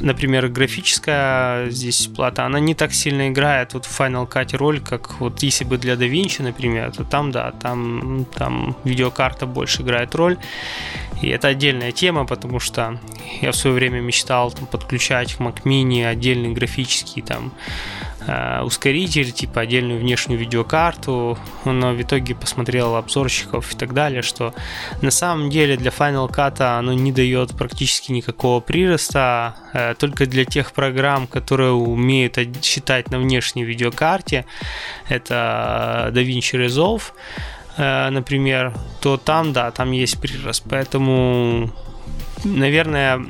например, 0.00 0.48
графическая 0.48 1.70
здесь 1.70 2.06
плата, 2.06 2.44
она 2.44 2.60
не 2.60 2.74
так 2.74 2.92
сильно 2.92 3.28
играет 3.28 3.74
вот 3.74 3.86
в 3.86 4.00
Final 4.00 4.28
Cut 4.28 4.56
роль, 4.56 4.80
как 4.80 5.20
вот 5.20 5.42
если 5.42 5.64
бы 5.64 5.78
для 5.78 5.94
DaVinci, 5.94 6.42
например, 6.42 6.92
то 6.92 7.04
там, 7.04 7.30
да, 7.30 7.52
там, 7.52 8.26
там 8.34 8.76
видеокарта 8.84 9.46
больше 9.46 9.82
играет 9.82 10.14
роль. 10.14 10.36
И 11.22 11.28
это 11.28 11.48
отдельная 11.48 11.92
тема, 11.92 12.24
потому 12.24 12.60
что 12.60 12.98
я 13.42 13.52
в 13.52 13.56
свое 13.56 13.76
время 13.76 14.00
мечтал 14.00 14.50
там, 14.50 14.66
подключать 14.66 15.34
к 15.34 15.40
Mac 15.40 15.62
Mini 15.64 16.06
отдельный 16.06 16.52
графический 16.52 17.22
там 17.22 17.52
ускоритель, 18.62 19.32
типа 19.32 19.62
отдельную 19.62 19.98
внешнюю 19.98 20.38
видеокарту, 20.38 21.38
но 21.64 21.92
в 21.92 22.02
итоге 22.02 22.34
посмотрел 22.34 22.96
обзорщиков 22.96 23.72
и 23.72 23.76
так 23.76 23.94
далее, 23.94 24.22
что 24.22 24.54
на 25.02 25.10
самом 25.10 25.50
деле 25.50 25.76
для 25.76 25.90
Final 25.90 26.30
Cut 26.30 26.60
оно 26.60 26.92
не 26.92 27.12
дает 27.12 27.56
практически 27.56 28.12
никакого 28.12 28.60
прироста, 28.60 29.56
э, 29.72 29.94
только 29.94 30.26
для 30.26 30.44
тех 30.44 30.72
программ, 30.72 31.26
которые 31.26 31.72
умеют 31.72 32.38
считать 32.62 33.10
на 33.10 33.18
внешней 33.18 33.64
видеокарте, 33.64 34.44
это 35.08 36.10
DaVinci 36.14 36.66
Resolve, 36.66 37.02
э, 37.76 38.10
например, 38.10 38.74
то 39.00 39.16
там, 39.16 39.52
да, 39.52 39.70
там 39.70 39.92
есть 39.92 40.20
прирост, 40.20 40.64
поэтому 40.68 41.72
наверное, 42.44 43.24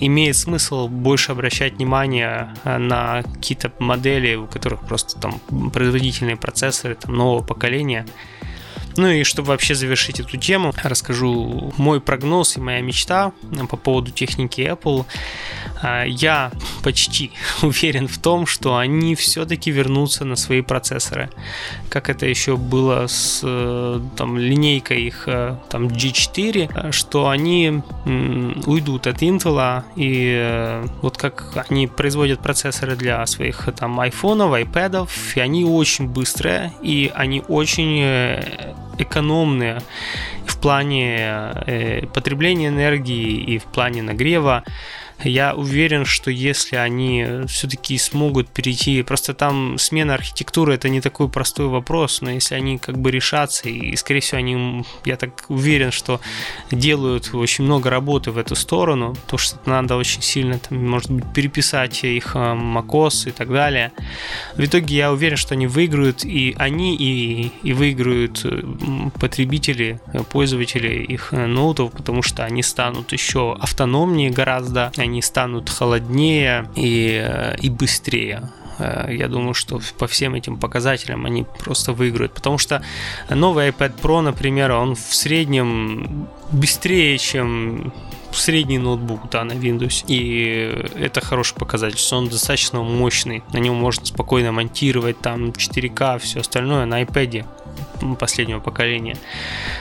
имеет 0.00 0.36
смысл 0.36 0.88
больше 0.88 1.32
обращать 1.32 1.74
внимание 1.74 2.54
э, 2.64 2.78
на 2.78 3.22
какие-то 3.22 3.72
модели, 3.78 4.34
у 4.34 4.46
которых 4.46 4.80
просто 4.80 5.20
там 5.20 5.40
производительные 5.70 6.36
процессоры 6.36 6.94
там, 6.94 7.14
нового 7.14 7.44
поколения. 7.44 8.06
Ну 8.96 9.08
и 9.08 9.24
чтобы 9.24 9.48
вообще 9.48 9.74
завершить 9.74 10.20
эту 10.20 10.36
тему, 10.36 10.72
расскажу 10.82 11.72
мой 11.76 12.00
прогноз 12.00 12.56
и 12.56 12.60
моя 12.60 12.80
мечта 12.80 13.32
по 13.68 13.76
поводу 13.76 14.10
техники 14.10 14.60
Apple. 14.60 15.06
А, 15.82 16.04
я 16.04 16.52
почти 16.82 17.32
уверен 17.62 18.08
в 18.08 18.18
том, 18.18 18.46
что 18.46 18.76
они 18.76 19.14
все-таки 19.14 19.70
вернутся 19.70 20.24
на 20.24 20.36
свои 20.36 20.62
процессоры. 20.62 21.30
Как 21.88 22.08
это 22.08 22.26
еще 22.26 22.56
было 22.56 23.06
с 23.08 23.40
э, 23.42 24.00
там, 24.16 24.38
линейкой 24.38 25.02
их 25.02 25.24
э, 25.26 25.56
там, 25.68 25.88
G4, 25.88 26.92
что 26.92 27.28
они 27.28 27.82
уйдут 28.66 29.06
от 29.06 29.22
Intel, 29.22 29.82
и 29.96 30.34
э, 30.38 30.86
вот 31.02 31.16
как 31.18 31.66
они 31.68 31.86
производят 31.86 32.40
процессоры 32.40 32.96
для 32.96 33.26
своих 33.26 33.68
там 33.76 33.98
айфонов, 33.98 34.52
айпэдов, 34.52 35.36
и 35.36 35.40
они 35.40 35.64
очень 35.64 36.08
быстрые, 36.08 36.72
и 36.82 37.10
они 37.14 37.42
очень 37.48 38.02
экономные 38.98 39.80
в 40.46 40.58
плане 40.58 41.52
э, 41.66 42.06
потребления 42.06 42.68
энергии 42.68 43.36
и 43.36 43.58
в 43.58 43.64
плане 43.64 44.02
нагрева. 44.02 44.64
Я 45.24 45.54
уверен, 45.54 46.04
что 46.04 46.30
если 46.30 46.76
они 46.76 47.26
все-таки 47.46 47.96
смогут 47.98 48.48
перейти, 48.48 49.02
просто 49.02 49.34
там 49.34 49.78
смена 49.78 50.14
архитектуры 50.14 50.74
это 50.74 50.88
не 50.88 51.00
такой 51.00 51.28
простой 51.28 51.66
вопрос, 51.68 52.20
но 52.20 52.30
если 52.30 52.54
они 52.54 52.78
как 52.78 52.98
бы 52.98 53.10
решатся, 53.10 53.68
и 53.68 53.94
скорее 53.96 54.20
всего 54.20 54.38
они, 54.38 54.84
я 55.04 55.16
так 55.16 55.44
уверен, 55.48 55.92
что 55.92 56.20
делают 56.70 57.30
очень 57.34 57.64
много 57.64 57.90
работы 57.90 58.30
в 58.30 58.38
эту 58.38 58.54
сторону, 58.54 59.14
то 59.26 59.38
что 59.38 59.58
надо 59.66 59.96
очень 59.96 60.22
сильно, 60.22 60.58
там, 60.58 60.84
может 60.88 61.10
быть, 61.10 61.24
переписать 61.32 62.02
их 62.04 62.34
э, 62.34 62.38
macOS 62.38 63.28
и 63.28 63.32
так 63.32 63.50
далее. 63.50 63.92
В 64.56 64.64
итоге 64.64 64.96
я 64.96 65.12
уверен, 65.12 65.36
что 65.36 65.54
они 65.54 65.66
выиграют, 65.66 66.24
и 66.24 66.54
они, 66.58 66.96
и, 66.96 67.52
и 67.62 67.72
выиграют 67.72 68.44
э, 68.44 68.62
потребители, 69.20 70.00
э, 70.12 70.22
пользователи 70.24 71.04
их 71.04 71.32
ноутов, 71.32 71.92
потому 71.92 72.22
что 72.22 72.44
они 72.44 72.62
станут 72.62 73.12
еще 73.12 73.56
автономнее 73.60 74.30
гораздо, 74.30 74.92
они 74.96 75.11
они 75.12 75.22
станут 75.22 75.68
холоднее 75.68 76.68
и, 76.74 77.22
э, 77.22 77.56
и 77.60 77.68
быстрее 77.68 78.50
э, 78.78 79.08
я 79.10 79.28
думаю, 79.28 79.52
что 79.52 79.80
по 79.98 80.06
всем 80.06 80.34
этим 80.34 80.56
показателям 80.56 81.26
они 81.26 81.44
просто 81.58 81.92
выиграют. 81.92 82.32
Потому 82.32 82.58
что 82.58 82.82
новый 83.28 83.68
iPad 83.68 84.00
Pro, 84.00 84.22
например, 84.22 84.72
он 84.72 84.94
в 84.94 85.14
среднем 85.14 86.28
быстрее, 86.50 87.18
чем 87.18 87.92
средний 88.32 88.78
ноутбук, 88.78 89.28
да, 89.30 89.44
на 89.44 89.52
Windows. 89.52 90.04
И 90.08 90.88
это 90.98 91.20
хороший 91.20 91.56
показатель, 91.56 91.98
что 91.98 92.16
он 92.16 92.28
достаточно 92.28 92.82
мощный. 92.82 93.42
На 93.52 93.58
нем 93.58 93.74
можно 93.74 94.06
спокойно 94.06 94.52
монтировать 94.52 95.20
там 95.20 95.50
4К, 95.50 96.18
все 96.18 96.40
остальное 96.40 96.86
на 96.86 97.02
iPad 97.02 97.44
последнего 98.18 98.60
поколения. 98.60 99.16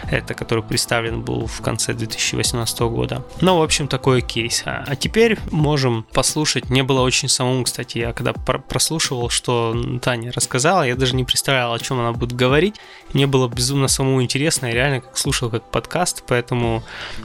Это 0.09 0.33
который 0.33 0.63
представлен 0.63 1.21
был 1.21 1.47
в 1.47 1.61
конце 1.61 1.93
2018 1.93 2.79
года. 2.81 3.23
Ну, 3.41 3.57
в 3.57 3.61
общем, 3.61 3.87
такой 3.87 4.21
кейс. 4.21 4.63
А, 4.65 4.83
а 4.87 4.95
теперь 4.95 5.37
можем 5.51 6.05
послушать. 6.13 6.69
Мне 6.69 6.83
было 6.83 7.01
очень 7.01 7.29
самому, 7.29 7.63
кстати, 7.63 7.99
я 7.99 8.13
когда 8.13 8.33
прослушивал, 8.33 9.29
что 9.29 9.75
Таня 10.01 10.31
рассказала, 10.31 10.83
я 10.83 10.95
даже 10.95 11.15
не 11.15 11.23
представлял, 11.23 11.73
о 11.73 11.79
чем 11.79 11.99
она 11.99 12.11
будет 12.11 12.33
говорить. 12.33 12.75
Мне 13.13 13.27
было 13.27 13.47
безумно 13.47 13.87
самому 13.87 14.21
интересно, 14.21 14.67
я 14.67 14.73
реально 14.73 15.01
как 15.01 15.17
слушал 15.17 15.49
как 15.49 15.63
подкаст, 15.69 16.23
поэтому 16.27 16.83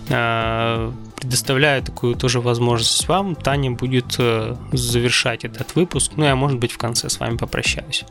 э, 0.09 0.93
предоставляю 1.17 1.83
такую 1.83 2.17
тоже 2.17 2.41
возможность 2.41 3.09
вам. 3.09 3.35
Таня 3.35 3.71
будет 3.71 4.17
э, 4.19 4.57
завершать 4.73 5.45
этот 5.45 5.75
выпуск. 5.75 6.13
Ну, 6.17 6.25
я, 6.25 6.35
может 6.35 6.59
быть, 6.59 6.73
в 6.73 6.79
конце 6.79 7.09
с 7.09 7.21
вами 7.21 7.37
попрощаюсь. 7.37 8.05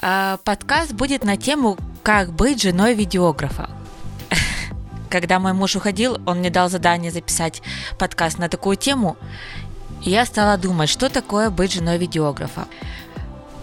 Подкаст 0.00 0.92
будет 0.94 1.24
на 1.24 1.36
тему 1.36 1.76
«Как 2.02 2.32
быть 2.32 2.62
женой 2.62 2.94
видеографа». 2.94 3.68
Когда 5.10 5.38
мой 5.38 5.52
муж 5.52 5.76
уходил, 5.76 6.18
он 6.26 6.38
мне 6.38 6.48
дал 6.50 6.70
задание 6.70 7.10
записать 7.10 7.60
подкаст 7.98 8.38
на 8.38 8.48
такую 8.48 8.76
тему. 8.76 9.18
И 10.02 10.10
я 10.10 10.24
стала 10.24 10.56
думать, 10.56 10.88
что 10.88 11.10
такое 11.10 11.50
быть 11.50 11.72
женой 11.72 11.98
видеографа. 11.98 12.66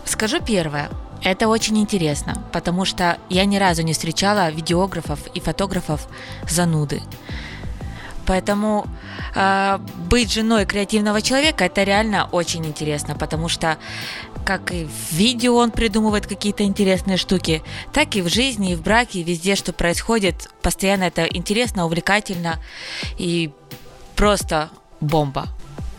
Скажу 0.05 0.39
первое. 0.39 0.89
Это 1.23 1.47
очень 1.47 1.79
интересно, 1.79 2.43
потому 2.51 2.85
что 2.85 3.17
я 3.29 3.45
ни 3.45 3.57
разу 3.57 3.81
не 3.81 3.93
встречала 3.93 4.51
видеографов 4.51 5.25
и 5.33 5.39
фотографов 5.39 6.07
зануды. 6.47 7.01
Поэтому 8.27 8.85
быть 10.09 10.31
женой 10.31 10.65
креативного 10.65 11.21
человека 11.21 11.65
это 11.65 11.83
реально 11.83 12.27
очень 12.31 12.65
интересно, 12.65 13.15
потому 13.15 13.49
что 13.49 13.77
как 14.45 14.71
и 14.71 14.85
в 14.85 15.11
видео 15.11 15.57
он 15.57 15.71
придумывает 15.71 16.25
какие-то 16.25 16.63
интересные 16.63 17.17
штуки, 17.17 17.61
так 17.93 18.15
и 18.15 18.21
в 18.21 18.29
жизни, 18.29 18.71
и 18.71 18.75
в 18.75 18.81
браке, 18.81 19.19
и 19.19 19.23
везде, 19.23 19.55
что 19.55 19.73
происходит, 19.73 20.49
постоянно 20.61 21.03
это 21.03 21.25
интересно, 21.25 21.85
увлекательно 21.85 22.59
и 23.17 23.51
просто 24.15 24.69
бомба. 25.01 25.47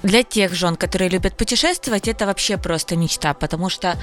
Для 0.02 0.22
тех 0.22 0.54
жен, 0.54 0.76
которые 0.76 1.10
любят 1.10 1.36
путешествовать, 1.36 2.08
это 2.08 2.26
вообще 2.26 2.56
просто 2.56 2.96
мечта, 2.96 3.34
потому 3.34 3.68
что, 3.68 3.96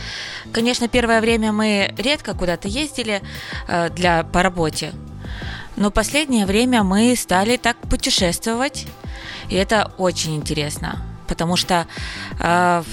конечно, 0.53 0.87
первое 0.87 1.21
время 1.21 1.51
мы 1.51 1.93
редко 1.97 2.33
куда-то 2.33 2.67
ездили 2.67 3.21
э, 3.67 3.89
для 3.89 4.23
по 4.23 4.43
работе, 4.43 4.93
но 5.75 5.91
последнее 5.91 6.45
время 6.45 6.83
мы 6.83 7.15
стали 7.15 7.57
так 7.57 7.77
путешествовать, 7.77 8.87
и 9.49 9.55
это 9.55 9.91
очень 9.97 10.35
интересно. 10.35 11.01
Потому 11.27 11.55
что 11.57 11.87
э, 12.39 12.83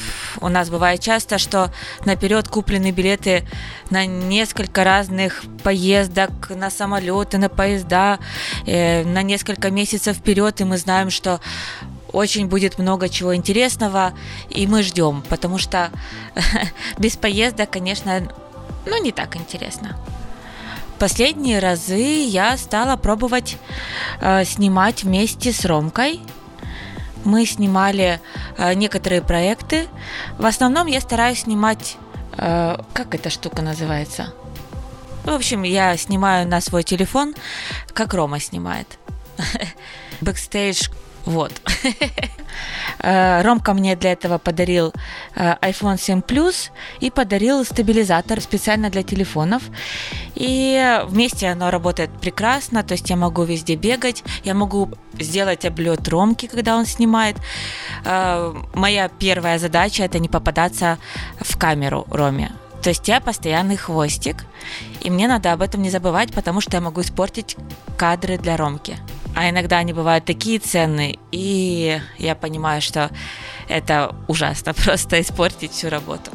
у 0.41 0.49
нас 0.49 0.71
бывает 0.71 1.01
часто, 1.01 1.39
что 1.39 1.71
наперед 2.07 2.49
куплены 2.49 2.91
билеты 2.91 3.47
на 3.91 4.07
несколько 4.07 4.85
разных 4.85 5.45
поездок, 5.63 6.51
на 6.51 6.71
самолеты, 6.71 7.39
на 7.39 7.49
поезда, 7.49 8.19
э, 8.67 9.05
на 9.05 9.23
несколько 9.23 9.71
месяцев 9.71 10.17
вперед, 10.17 10.61
и 10.61 10.65
мы 10.65 10.79
знаем, 10.79 11.11
что 11.11 11.41
очень 12.11 12.47
будет 12.47 12.79
много 12.79 13.09
чего 13.09 13.35
интересного, 13.35 14.13
и 14.51 14.67
мы 14.67 14.83
ждем, 14.83 15.23
потому 15.29 15.59
что 15.59 15.91
без 16.99 17.17
поездок, 17.17 17.71
конечно, 17.71 18.29
ну 18.87 19.03
не 19.03 19.13
так 19.13 19.37
интересно 19.37 19.97
последние 21.03 21.59
разы 21.59 21.99
я 22.29 22.57
стала 22.57 22.95
пробовать 22.95 23.57
э, 24.21 24.45
снимать 24.45 25.03
вместе 25.03 25.53
с 25.53 25.65
Ромкой. 25.65 26.21
Мы 27.25 27.45
снимали 27.45 28.21
э, 28.57 28.75
некоторые 28.75 29.21
проекты. 29.21 29.89
В 30.39 30.47
основном 30.47 30.87
я 30.87 31.01
стараюсь 31.01 31.41
снимать, 31.41 31.97
э, 32.39 32.77
как 32.93 33.17
эта 33.17 33.31
штука 33.31 33.63
называется? 33.63 34.33
В 35.25 35.31
общем, 35.31 35.65
я 35.65 35.97
снимаю 35.97 36.47
на 36.47 36.61
свой 36.61 36.85
телефон, 36.85 37.35
как 37.95 38.15
Рома 38.15 38.39
снимает. 38.39 38.87
Бэкстейдж 40.21 40.89
вот. 41.25 41.53
Э, 42.99 43.43
Ромка 43.43 43.73
мне 43.73 43.97
для 43.97 44.13
этого 44.13 44.39
подарил 44.39 44.93
э, 45.35 45.55
iPhone 45.63 45.99
7 45.99 46.21
Plus 46.21 46.71
и 47.01 47.11
подарил 47.11 47.65
стабилизатор 47.65 48.41
специально 48.41 48.91
для 48.91 49.03
телефонов. 49.03 49.63
И 50.35 51.01
вместе 51.07 51.49
оно 51.49 51.71
работает 51.71 52.11
прекрасно, 52.21 52.85
то 52.85 52.93
есть 52.93 53.11
я 53.11 53.17
могу 53.17 53.43
везде 53.43 53.75
бегать, 53.75 54.23
я 54.45 54.55
могу 54.55 54.91
сделать 55.19 55.65
облет 55.65 56.07
Ромки, 56.09 56.47
когда 56.47 56.77
он 56.77 56.87
снимает. 56.87 57.37
Э, 58.05 58.55
моя 58.75 59.09
первая 59.09 59.59
задача 59.59 60.05
это 60.05 60.19
не 60.19 60.29
попадаться 60.29 60.99
в 61.41 61.57
камеру 61.57 62.07
Роме. 62.11 62.53
То 62.83 62.91
есть 62.91 63.09
я 63.09 63.21
постоянный 63.21 63.77
хвостик, 63.77 64.45
и 65.01 65.11
мне 65.11 65.27
надо 65.27 65.53
об 65.53 65.63
этом 65.63 65.83
не 65.83 65.91
забывать, 65.91 66.33
потому 66.33 66.61
что 66.61 66.77
я 66.77 66.81
могу 66.81 67.01
испортить 67.01 67.57
кадры 67.97 68.39
для 68.39 68.57
Ромки 68.57 68.99
а 69.35 69.49
иногда 69.51 69.79
они 69.79 69.93
бывают 69.93 70.25
такие 70.25 70.59
ценные, 70.59 71.19
и 71.31 72.01
я 72.19 72.35
понимаю, 72.35 72.83
что 72.83 73.11
это 73.69 74.15
ужасно 74.29 74.75
просто 74.85 75.21
испортить 75.21 75.73
всю 75.73 75.89
работу. 75.89 76.31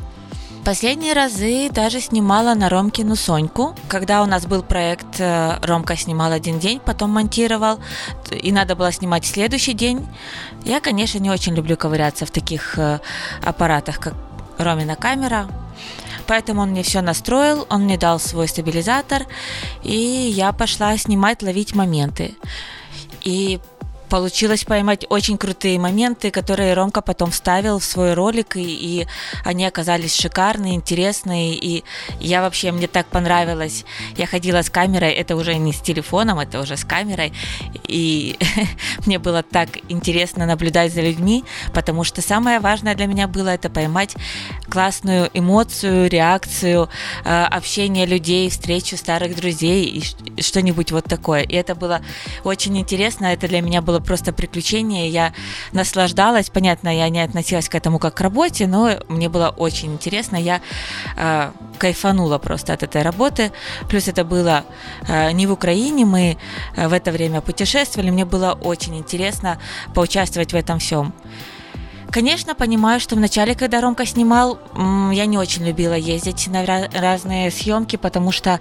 Последние 0.67 1.13
разы 1.13 1.69
даже 1.69 2.01
снимала 2.01 2.53
на 2.53 2.67
Ромкину 2.67 3.15
Соньку. 3.15 3.73
Когда 3.87 4.21
у 4.21 4.25
нас 4.25 4.45
был 4.45 4.63
проект, 4.63 5.17
э, 5.17 5.59
Ромка 5.61 5.95
снимал 5.95 6.33
один 6.33 6.59
день, 6.59 6.81
потом 6.83 7.11
монтировал, 7.11 7.79
и 8.31 8.51
надо 8.51 8.75
было 8.75 8.91
снимать 8.91 9.25
следующий 9.25 9.71
день. 9.71 10.05
Я, 10.65 10.81
конечно, 10.81 11.19
не 11.19 11.29
очень 11.29 11.55
люблю 11.55 11.77
ковыряться 11.77 12.25
в 12.25 12.31
таких 12.31 12.77
э, 12.77 12.99
аппаратах, 13.45 13.99
как 13.99 14.13
Ромина 14.57 14.97
камера. 14.97 15.47
Поэтому 16.25 16.63
он 16.63 16.71
мне 16.71 16.83
все 16.83 16.99
настроил, 16.99 17.65
он 17.69 17.83
мне 17.83 17.97
дал 17.97 18.19
свой 18.19 18.49
стабилизатор, 18.49 19.25
и 19.83 19.95
я 19.95 20.51
пошла 20.51 20.97
снимать, 20.97 21.41
ловить 21.43 21.75
моменты. 21.75 22.35
И 23.23 23.59
получилось 24.09 24.63
поймать 24.63 25.05
очень 25.09 25.37
крутые 25.37 25.79
моменты, 25.79 26.31
которые 26.31 26.73
Ромка 26.73 27.01
потом 27.01 27.31
вставил 27.31 27.79
в 27.79 27.83
свой 27.83 28.13
ролик, 28.13 28.55
и, 28.55 28.61
и 28.61 29.07
они 29.43 29.65
оказались 29.65 30.15
шикарные, 30.15 30.75
интересные, 30.75 31.55
и 31.55 31.83
я 32.19 32.41
вообще, 32.41 32.71
мне 32.71 32.87
так 32.87 33.07
понравилось. 33.07 33.85
Я 34.15 34.25
ходила 34.25 34.61
с 34.61 34.69
камерой, 34.69 35.11
это 35.11 35.35
уже 35.35 35.55
не 35.55 35.73
с 35.73 35.79
телефоном, 35.81 36.39
это 36.39 36.59
уже 36.59 36.77
с 36.77 36.85
камерой, 36.85 37.33
и 37.87 38.37
мне 39.05 39.19
было 39.19 39.43
так 39.43 39.69
интересно 39.89 40.45
наблюдать 40.45 40.93
за 40.93 41.01
людьми, 41.01 41.43
потому 41.73 42.03
что 42.03 42.21
самое 42.21 42.59
важное 42.59 42.95
для 42.95 43.05
меня 43.05 43.27
было 43.27 43.49
это 43.49 43.69
поймать 43.69 44.15
классную 44.69 45.29
эмоцию, 45.33 46.09
реакцию, 46.09 46.89
э, 47.25 47.43
общение 47.43 48.05
людей, 48.05 48.49
встречу 48.49 48.97
старых 48.97 49.35
друзей 49.35 49.85
и 49.85 50.41
что-нибудь 50.41 50.91
вот 50.91 51.05
такое. 51.05 51.41
И 51.41 51.53
это 51.53 51.75
было 51.75 52.01
очень 52.43 52.77
интересно, 52.77 53.27
это 53.27 53.47
для 53.47 53.61
меня 53.61 53.81
было 53.81 53.96
было 53.97 54.05
просто 54.05 54.33
приключение, 54.33 55.09
я 55.09 55.33
наслаждалась, 55.73 56.49
понятно, 56.49 56.89
я 56.89 57.09
не 57.09 57.21
относилась 57.23 57.69
к 57.69 57.75
этому 57.75 57.99
как 57.99 58.15
к 58.15 58.21
работе, 58.21 58.67
но 58.67 58.91
мне 59.09 59.29
было 59.29 59.49
очень 59.57 59.93
интересно, 59.93 60.37
я 60.37 60.61
э, 61.17 61.51
кайфанула 61.79 62.37
просто 62.37 62.73
от 62.73 62.83
этой 62.83 63.01
работы, 63.01 63.51
плюс 63.89 64.07
это 64.07 64.23
было 64.23 64.63
э, 65.07 65.31
не 65.31 65.47
в 65.47 65.51
Украине, 65.51 66.05
мы 66.05 66.37
э, 66.75 66.87
в 66.87 66.93
это 66.93 67.11
время 67.11 67.41
путешествовали, 67.41 68.11
мне 68.11 68.25
было 68.25 68.57
очень 68.61 68.95
интересно 68.95 69.57
поучаствовать 69.93 70.53
в 70.53 70.55
этом 70.55 70.79
всем. 70.79 71.13
Конечно, 72.11 72.55
понимаю, 72.55 72.99
что 72.99 73.15
вначале, 73.15 73.53
когда 73.53 73.81
Ромка 73.81 74.05
снимал, 74.05 74.59
я 75.11 75.25
не 75.25 75.37
очень 75.37 75.65
любила 75.65 75.93
ездить 75.93 76.47
на 76.47 76.65
разные 76.65 77.51
съемки, 77.51 77.97
потому 77.97 78.31
что 78.31 78.59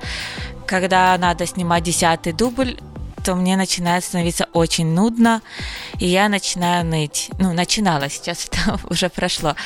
когда 0.66 1.16
надо 1.16 1.46
снимать 1.46 1.84
десятый 1.84 2.32
дубль, 2.32 2.76
то 3.26 3.34
мне 3.34 3.56
начинает 3.56 4.04
становиться 4.04 4.46
очень 4.52 4.94
нудно, 4.94 5.42
и 5.98 6.06
я 6.06 6.28
начинаю 6.28 6.86
ныть. 6.86 7.30
Ну, 7.40 7.52
начинала, 7.52 8.08
сейчас 8.08 8.46
это 8.52 8.78
уже 8.88 9.08
прошло. 9.08 9.56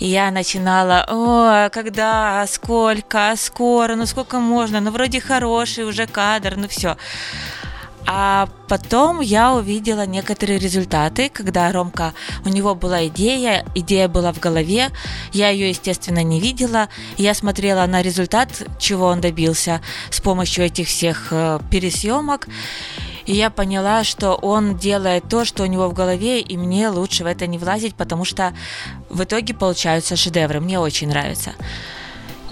И 0.00 0.06
я 0.06 0.32
начинала, 0.32 1.06
о, 1.08 1.70
когда, 1.70 2.44
сколько, 2.48 3.32
скоро, 3.36 3.94
ну 3.94 4.06
сколько 4.06 4.40
можно, 4.40 4.80
ну 4.80 4.90
вроде 4.90 5.20
хороший 5.20 5.84
уже 5.84 6.08
кадр, 6.08 6.56
ну 6.56 6.66
все. 6.66 6.96
А 8.06 8.48
потом 8.68 9.20
я 9.20 9.52
увидела 9.54 10.06
некоторые 10.06 10.60
результаты, 10.60 11.28
когда 11.28 11.70
Ромка, 11.72 12.14
у 12.44 12.48
него 12.48 12.76
была 12.76 13.08
идея, 13.08 13.64
идея 13.74 14.06
была 14.06 14.32
в 14.32 14.38
голове, 14.38 14.90
я 15.32 15.48
ее, 15.48 15.70
естественно, 15.70 16.22
не 16.22 16.40
видела, 16.40 16.88
я 17.16 17.34
смотрела 17.34 17.84
на 17.86 18.02
результат, 18.02 18.48
чего 18.78 19.06
он 19.06 19.20
добился 19.20 19.80
с 20.10 20.20
помощью 20.20 20.64
этих 20.64 20.86
всех 20.86 21.28
э, 21.32 21.58
пересъемок, 21.68 22.46
и 23.26 23.34
я 23.34 23.50
поняла, 23.50 24.04
что 24.04 24.34
он 24.34 24.76
делает 24.76 25.28
то, 25.28 25.44
что 25.44 25.64
у 25.64 25.66
него 25.66 25.88
в 25.88 25.92
голове, 25.92 26.40
и 26.40 26.56
мне 26.56 26.88
лучше 26.88 27.24
в 27.24 27.26
это 27.26 27.48
не 27.48 27.58
влазить, 27.58 27.96
потому 27.96 28.24
что 28.24 28.54
в 29.10 29.24
итоге 29.24 29.52
получаются 29.52 30.14
шедевры. 30.14 30.60
Мне 30.60 30.78
очень 30.78 31.08
нравится. 31.08 31.52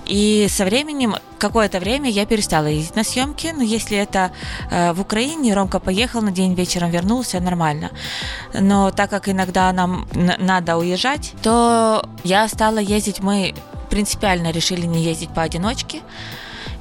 И 0.07 0.47
со 0.49 0.65
временем, 0.65 1.17
какое-то 1.39 1.81
время 1.81 2.11
я 2.11 2.27
перестала 2.27 2.67
ездить 2.67 2.97
на 2.97 3.05
съемки, 3.05 3.53
но 3.57 3.63
если 3.63 3.97
это 3.97 4.33
э, 4.71 4.93
в 4.93 5.01
Украине, 5.01 5.55
Ромка 5.55 5.81
поехал 5.81 6.23
на 6.23 6.31
день, 6.31 6.55
вечером 6.55 6.91
вернулся, 6.91 7.41
нормально. 7.41 7.91
Но 8.53 8.91
так 8.91 9.11
как 9.11 9.29
иногда 9.29 9.73
нам 9.73 10.07
надо 10.13 10.77
уезжать, 10.77 11.33
то 11.43 12.09
я 12.25 12.49
стала 12.49 12.79
ездить, 12.79 13.21
мы 13.21 13.55
принципиально 13.91 14.51
решили 14.51 14.87
не 14.87 15.03
ездить 15.03 15.31
поодиночке, 15.35 16.01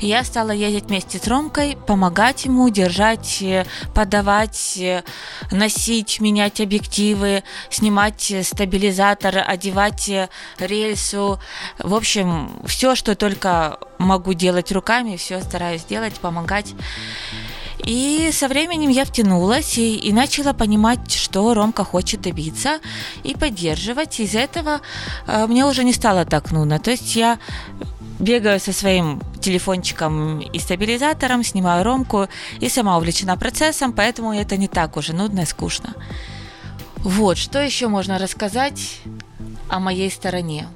я 0.06 0.24
стала 0.24 0.52
ездить 0.52 0.86
вместе 0.86 1.20
с 1.20 1.28
Ромкой, 1.28 1.78
помогать 1.88 2.46
ему, 2.46 2.70
держать, 2.70 3.42
э, 3.42 3.66
подавать, 3.94 4.78
э, 4.78 5.04
носить, 5.52 6.20
менять 6.20 6.62
объективы, 6.62 7.44
снимать 7.70 8.34
стабилизатор, 8.44 9.44
одевать 9.46 10.10
э, 10.10 10.30
рельсу. 10.60 11.40
В 11.80 11.94
общем, 11.94 12.52
все, 12.66 12.96
что 12.96 13.16
только 13.16 13.80
могу 13.98 14.34
делать 14.34 14.72
руками, 14.72 15.16
все 15.16 15.42
стараюсь 15.42 15.86
делать, 15.86 16.14
помогать. 16.16 16.74
И 17.86 18.30
со 18.32 18.48
временем 18.48 18.90
я 18.90 19.04
втянулась 19.04 19.78
и, 19.78 19.98
и 19.98 20.14
начала 20.14 20.54
понимать, 20.54 21.12
что 21.12 21.54
Ромка 21.54 21.84
хочет 21.84 22.22
добиться 22.22 22.80
и 23.24 23.36
поддерживать. 23.36 24.20
Из 24.20 24.36
этого 24.36 24.80
э, 25.28 25.48
мне 25.48 25.66
уже 25.66 25.84
не 25.84 25.94
стало 25.94 26.26
так 26.26 26.52
нудно. 26.52 26.80
То 26.80 26.92
есть 26.92 27.16
я 27.16 27.40
бегаю 28.20 28.60
со 28.60 28.74
своим 28.74 29.22
телефончиком 29.42 30.40
и 30.40 30.60
стабилизатором, 30.60 31.44
снимаю 31.44 31.84
ромку 31.84 32.28
и 32.60 32.70
сама 32.70 32.98
увлечена 32.98 33.38
процессом, 33.38 33.94
поэтому 33.94 34.34
это 34.34 34.58
не 34.58 34.68
так 34.68 34.98
уже 34.98 35.14
нудно 35.14 35.42
и 35.42 35.46
скучно. 35.46 35.94
Вот, 36.98 37.38
что 37.38 37.60
еще 37.62 37.88
можно 37.88 38.18
рассказать 38.18 39.00
о 39.70 39.80
моей 39.80 40.10
стороне? 40.10 40.68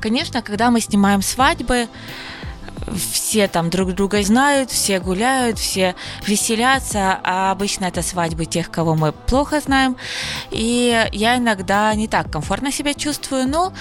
Конечно, 0.00 0.42
когда 0.42 0.70
мы 0.70 0.80
снимаем 0.80 1.22
свадьбы, 1.22 1.88
все 3.12 3.48
там 3.48 3.70
друг 3.70 3.92
друга 3.92 4.22
знают, 4.22 4.70
все 4.70 5.00
гуляют, 5.00 5.58
все 5.58 5.94
веселятся, 6.26 7.20
а 7.22 7.50
обычно 7.50 7.86
это 7.86 8.02
свадьбы 8.02 8.44
тех, 8.44 8.70
кого 8.70 8.94
мы 8.94 9.12
плохо 9.12 9.60
знаем. 9.60 9.96
И 10.50 11.08
я 11.12 11.36
иногда 11.38 11.94
не 11.94 12.08
так 12.08 12.30
комфортно 12.30 12.72
себя 12.72 12.94
чувствую, 12.94 13.48
но 13.48 13.72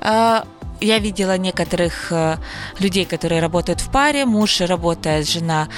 э, 0.00 0.42
я 0.80 0.98
видела 0.98 1.36
некоторых 1.38 2.12
э, 2.12 2.36
людей, 2.78 3.04
которые 3.04 3.40
работают 3.40 3.80
в 3.80 3.90
паре, 3.90 4.24
муж 4.24 4.60
работает, 4.60 5.28
жена 5.28 5.68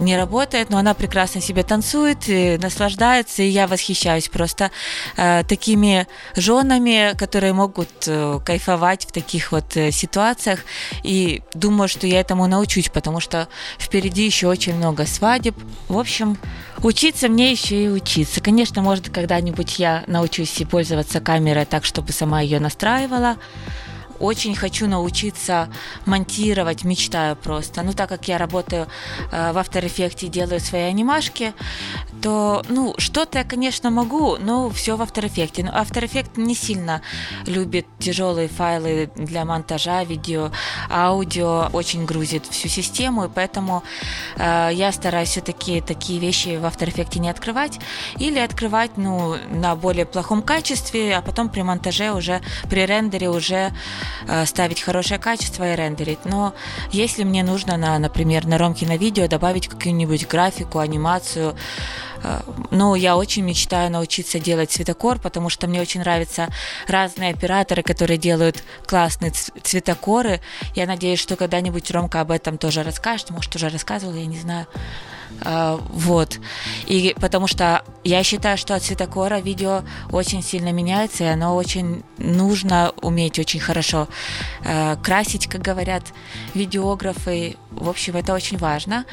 не 0.00 0.16
работает, 0.16 0.70
но 0.70 0.78
она 0.78 0.94
прекрасно 0.94 1.40
себе 1.40 1.62
танцует, 1.62 2.28
и 2.28 2.58
наслаждается, 2.58 3.42
и 3.42 3.48
я 3.48 3.66
восхищаюсь 3.66 4.28
просто 4.28 4.70
э, 5.16 5.44
такими 5.44 6.06
женами, 6.36 7.16
которые 7.16 7.52
могут 7.52 7.90
э, 8.06 8.40
кайфовать 8.44 9.06
в 9.06 9.12
таких 9.12 9.52
вот 9.52 9.76
э, 9.76 9.90
ситуациях, 9.90 10.60
и 11.02 11.42
думаю, 11.54 11.88
что 11.88 12.06
я 12.06 12.20
этому 12.20 12.46
научусь, 12.46 12.88
потому 12.88 13.20
что 13.20 13.48
впереди 13.78 14.24
еще 14.24 14.48
очень 14.48 14.74
много 14.74 15.06
свадеб. 15.06 15.56
В 15.88 15.98
общем, 15.98 16.38
учиться 16.82 17.28
мне 17.28 17.52
еще 17.52 17.84
и 17.84 17.88
учиться. 17.88 18.40
Конечно, 18.40 18.82
может, 18.82 19.10
когда-нибудь 19.10 19.78
я 19.78 20.04
научусь 20.06 20.62
пользоваться 20.70 21.20
камерой 21.20 21.64
так, 21.64 21.84
чтобы 21.84 22.12
сама 22.12 22.40
ее 22.40 22.60
настраивала, 22.60 23.36
очень 24.20 24.54
хочу 24.54 24.86
научиться 24.86 25.68
монтировать, 26.06 26.84
мечтаю 26.84 27.36
просто. 27.36 27.82
Ну, 27.82 27.92
так 27.92 28.08
как 28.08 28.28
я 28.28 28.38
работаю 28.38 28.86
э, 29.32 29.52
в 29.52 29.56
After 29.56 29.82
Effects 29.82 30.26
и 30.26 30.28
делаю 30.28 30.60
свои 30.60 30.82
анимашки, 30.82 31.52
то, 32.22 32.62
ну, 32.68 32.94
что-то 32.98 33.38
я, 33.38 33.44
конечно, 33.44 33.90
могу, 33.90 34.36
но 34.36 34.70
все 34.70 34.96
в 34.96 35.02
After 35.02 35.24
Effects. 35.24 35.62
Но 35.64 35.70
After 35.70 36.04
Effects 36.04 36.40
не 36.40 36.54
сильно 36.54 37.02
любит 37.46 37.86
тяжелые 37.98 38.48
файлы 38.48 39.10
для 39.16 39.44
монтажа, 39.44 40.04
видео, 40.04 40.50
аудио, 40.90 41.68
очень 41.72 42.04
грузит 42.04 42.46
всю 42.46 42.68
систему, 42.68 43.24
и 43.24 43.28
поэтому 43.28 43.82
э, 44.36 44.70
я 44.72 44.92
стараюсь 44.92 45.30
все-таки 45.30 45.80
такие 45.80 46.18
вещи 46.18 46.58
в 46.58 46.64
After 46.64 46.92
Effects 46.92 47.18
не 47.18 47.30
открывать 47.30 47.78
или 48.18 48.38
открывать, 48.38 48.96
ну, 48.96 49.36
на 49.50 49.74
более 49.76 50.06
плохом 50.06 50.42
качестве, 50.42 51.16
а 51.16 51.22
потом 51.22 51.48
при 51.48 51.62
монтаже 51.62 52.12
уже, 52.12 52.40
при 52.68 52.86
рендере 52.86 53.28
уже 53.28 53.72
Э, 54.26 54.46
ставить 54.46 54.80
хорошее 54.80 55.18
качество 55.18 55.70
и 55.72 55.76
рендерить. 55.76 56.24
Но 56.24 56.54
если 56.92 57.24
мне 57.24 57.42
нужно, 57.42 57.76
на, 57.76 57.98
например, 57.98 58.46
на 58.46 58.58
ромке 58.58 58.86
на 58.86 58.96
видео 58.96 59.26
добавить 59.28 59.68
какую-нибудь 59.68 60.28
графику, 60.28 60.78
анимацию, 60.78 61.56
ну, 62.70 62.94
я 62.94 63.16
очень 63.16 63.44
мечтаю 63.44 63.90
научиться 63.90 64.38
делать 64.38 64.70
цветокор, 64.70 65.18
потому 65.18 65.48
что 65.48 65.66
мне 65.66 65.80
очень 65.80 66.00
нравятся 66.00 66.48
разные 66.86 67.30
операторы, 67.30 67.82
которые 67.82 68.18
делают 68.18 68.62
классные 68.86 69.32
цветокоры. 69.32 70.40
Я 70.74 70.86
надеюсь, 70.86 71.20
что 71.20 71.36
когда-нибудь 71.36 71.90
Ромка 71.90 72.20
об 72.20 72.30
этом 72.30 72.58
тоже 72.58 72.82
расскажет. 72.82 73.30
Может, 73.30 73.56
уже 73.56 73.68
рассказывал, 73.68 74.14
я 74.14 74.26
не 74.26 74.38
знаю. 74.38 74.66
А, 75.42 75.76
вот. 75.90 76.38
И 76.86 77.14
потому 77.20 77.46
что 77.46 77.84
я 78.04 78.22
считаю, 78.22 78.58
что 78.58 78.74
от 78.74 78.82
цветокора 78.82 79.40
видео 79.40 79.82
очень 80.10 80.42
сильно 80.42 80.72
меняется, 80.72 81.24
и 81.24 81.28
оно 81.28 81.56
очень 81.56 82.02
нужно 82.18 82.92
уметь 83.02 83.38
очень 83.38 83.60
хорошо 83.60 84.08
э, 84.64 84.96
красить, 85.02 85.46
как 85.46 85.62
говорят 85.62 86.02
видеографы. 86.54 87.56
В 87.70 87.88
общем, 87.88 88.16
это 88.16 88.34
очень 88.34 88.58
важно. 88.58 89.04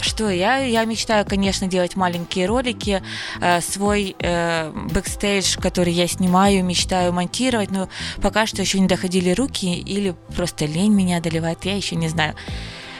Что 0.00 0.30
я? 0.30 0.58
Я 0.58 0.84
мечтаю, 0.84 1.24
конечно, 1.24 1.66
делать 1.66 1.96
маленькие 1.96 2.46
ролики, 2.46 3.02
э, 3.40 3.60
свой 3.60 4.16
э, 4.18 4.70
бэкстейдж, 4.70 5.58
который 5.58 5.92
я 5.92 6.06
снимаю, 6.06 6.64
мечтаю 6.64 7.12
монтировать, 7.12 7.70
но 7.70 7.88
пока 8.20 8.46
что 8.46 8.62
еще 8.62 8.80
не 8.80 8.86
доходили 8.86 9.30
руки 9.30 9.74
или 9.78 10.14
просто 10.34 10.66
лень 10.66 10.92
меня 10.92 11.18
одолевает, 11.18 11.64
я 11.64 11.76
еще 11.76 11.96
не 11.96 12.08
знаю. 12.08 12.34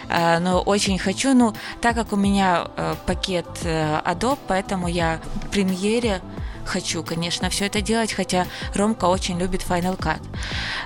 Э, 0.09 0.39
но 0.39 0.61
очень 0.61 0.99
хочу. 0.99 1.35
Ну, 1.35 1.55
так 1.81 1.95
как 1.95 2.13
у 2.13 2.17
меня 2.17 2.69
э, 2.77 2.95
пакет 3.07 3.47
э, 3.65 4.01
Adobe, 4.05 4.39
поэтому 4.47 4.89
я 4.89 5.21
в 5.45 5.51
премьере 5.51 6.21
хочу, 6.65 7.03
конечно, 7.03 7.51
все 7.51 7.67
это 7.67 7.81
делать, 7.81 8.13
хотя 8.13 8.47
Ромка 8.75 9.05
очень 9.07 9.39
любит 9.39 9.63
Final 9.63 9.99
Cut. 9.99 10.23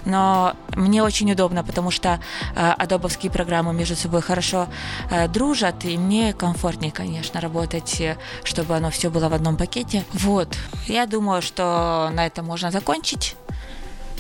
Но 0.05 0.55
мне 0.75 1.03
очень 1.03 1.31
удобно, 1.33 1.65
потому 1.65 1.91
что 1.91 2.21
э, 2.55 2.71
адобовские 2.79 3.31
программы 3.31 3.73
между 3.73 3.97
собой 3.97 4.21
хорошо 4.23 4.69
э, 5.11 5.29
дружат, 5.29 5.85
и 5.85 5.97
мне 5.97 6.33
комфортнее, 6.33 6.93
конечно, 6.93 7.41
работать, 7.41 8.03
чтобы 8.45 8.77
оно 8.77 8.91
все 8.91 9.11
было 9.11 9.29
в 9.29 9.35
одном 9.35 9.57
пакете. 9.57 10.05
Вот, 10.13 10.57
я 10.87 11.07
думаю, 11.07 11.43
что 11.43 12.11
на 12.13 12.27
этом 12.27 12.47
можно 12.47 12.71
закончить. 12.71 13.37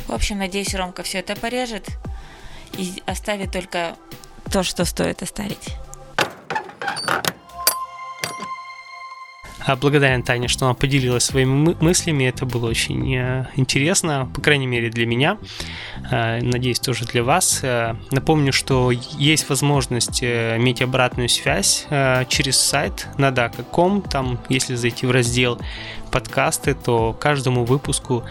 В 0.06 0.12
общем, 0.12 0.38
надеюсь, 0.38 0.74
Ромка 0.74 1.02
все 1.02 1.18
это 1.18 1.36
порежет 1.36 1.86
и 2.76 3.02
оставит 3.06 3.52
только 3.52 3.96
то, 4.48 4.62
что 4.62 4.84
стоит 4.84 5.22
оставить. 5.22 5.76
А 9.68 9.76
благодарен 9.76 10.22
Тане, 10.22 10.48
что 10.48 10.64
она 10.64 10.72
поделилась 10.72 11.24
своими 11.24 11.76
мыслями. 11.78 12.24
Это 12.24 12.46
было 12.46 12.70
очень 12.70 13.14
э, 13.14 13.48
интересно, 13.56 14.26
по 14.34 14.40
крайней 14.40 14.66
мере 14.66 14.88
для 14.88 15.04
меня. 15.04 15.36
Э, 16.10 16.40
надеюсь, 16.40 16.80
тоже 16.80 17.04
для 17.04 17.22
вас. 17.22 17.60
Э, 17.62 17.94
напомню, 18.10 18.54
что 18.54 18.90
есть 18.90 19.46
возможность 19.50 20.24
иметь 20.24 20.80
обратную 20.80 21.28
связь 21.28 21.86
через 22.28 22.58
сайт 22.58 23.08
nada.com. 23.18 24.00
Там, 24.00 24.40
если 24.48 24.74
зайти 24.74 25.04
в 25.04 25.10
раздел 25.10 25.60
подкасты, 26.10 26.72
то 26.72 27.12
каждому 27.12 27.66
выпуску 27.66 28.24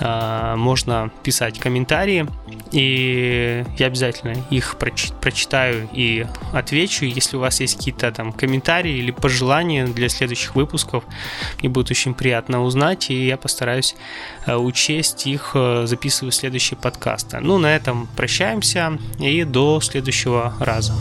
можно 0.00 1.10
писать 1.22 1.58
комментарии 1.58 2.26
и 2.74 3.64
я 3.78 3.86
обязательно 3.86 4.34
их 4.50 4.76
прочитаю 4.76 5.88
и 5.92 6.26
отвечу. 6.52 7.04
Если 7.04 7.36
у 7.36 7.40
вас 7.40 7.60
есть 7.60 7.76
какие-то 7.76 8.10
там 8.10 8.32
комментарии 8.32 8.98
или 8.98 9.12
пожелания 9.12 9.86
для 9.86 10.08
следующих 10.08 10.56
выпусков, 10.56 11.04
мне 11.60 11.68
будет 11.68 11.90
очень 11.92 12.14
приятно 12.14 12.62
узнать, 12.62 13.10
и 13.10 13.26
я 13.26 13.36
постараюсь 13.36 13.94
э, 14.46 14.56
учесть 14.56 15.26
их, 15.26 15.52
э, 15.54 15.84
записывая 15.86 16.32
следующие 16.32 16.76
подкасты. 16.76 17.38
Ну, 17.40 17.58
на 17.58 17.74
этом 17.74 18.08
прощаемся 18.16 18.98
и 19.20 19.44
до 19.44 19.80
следующего 19.80 20.54
раза. 20.58 20.94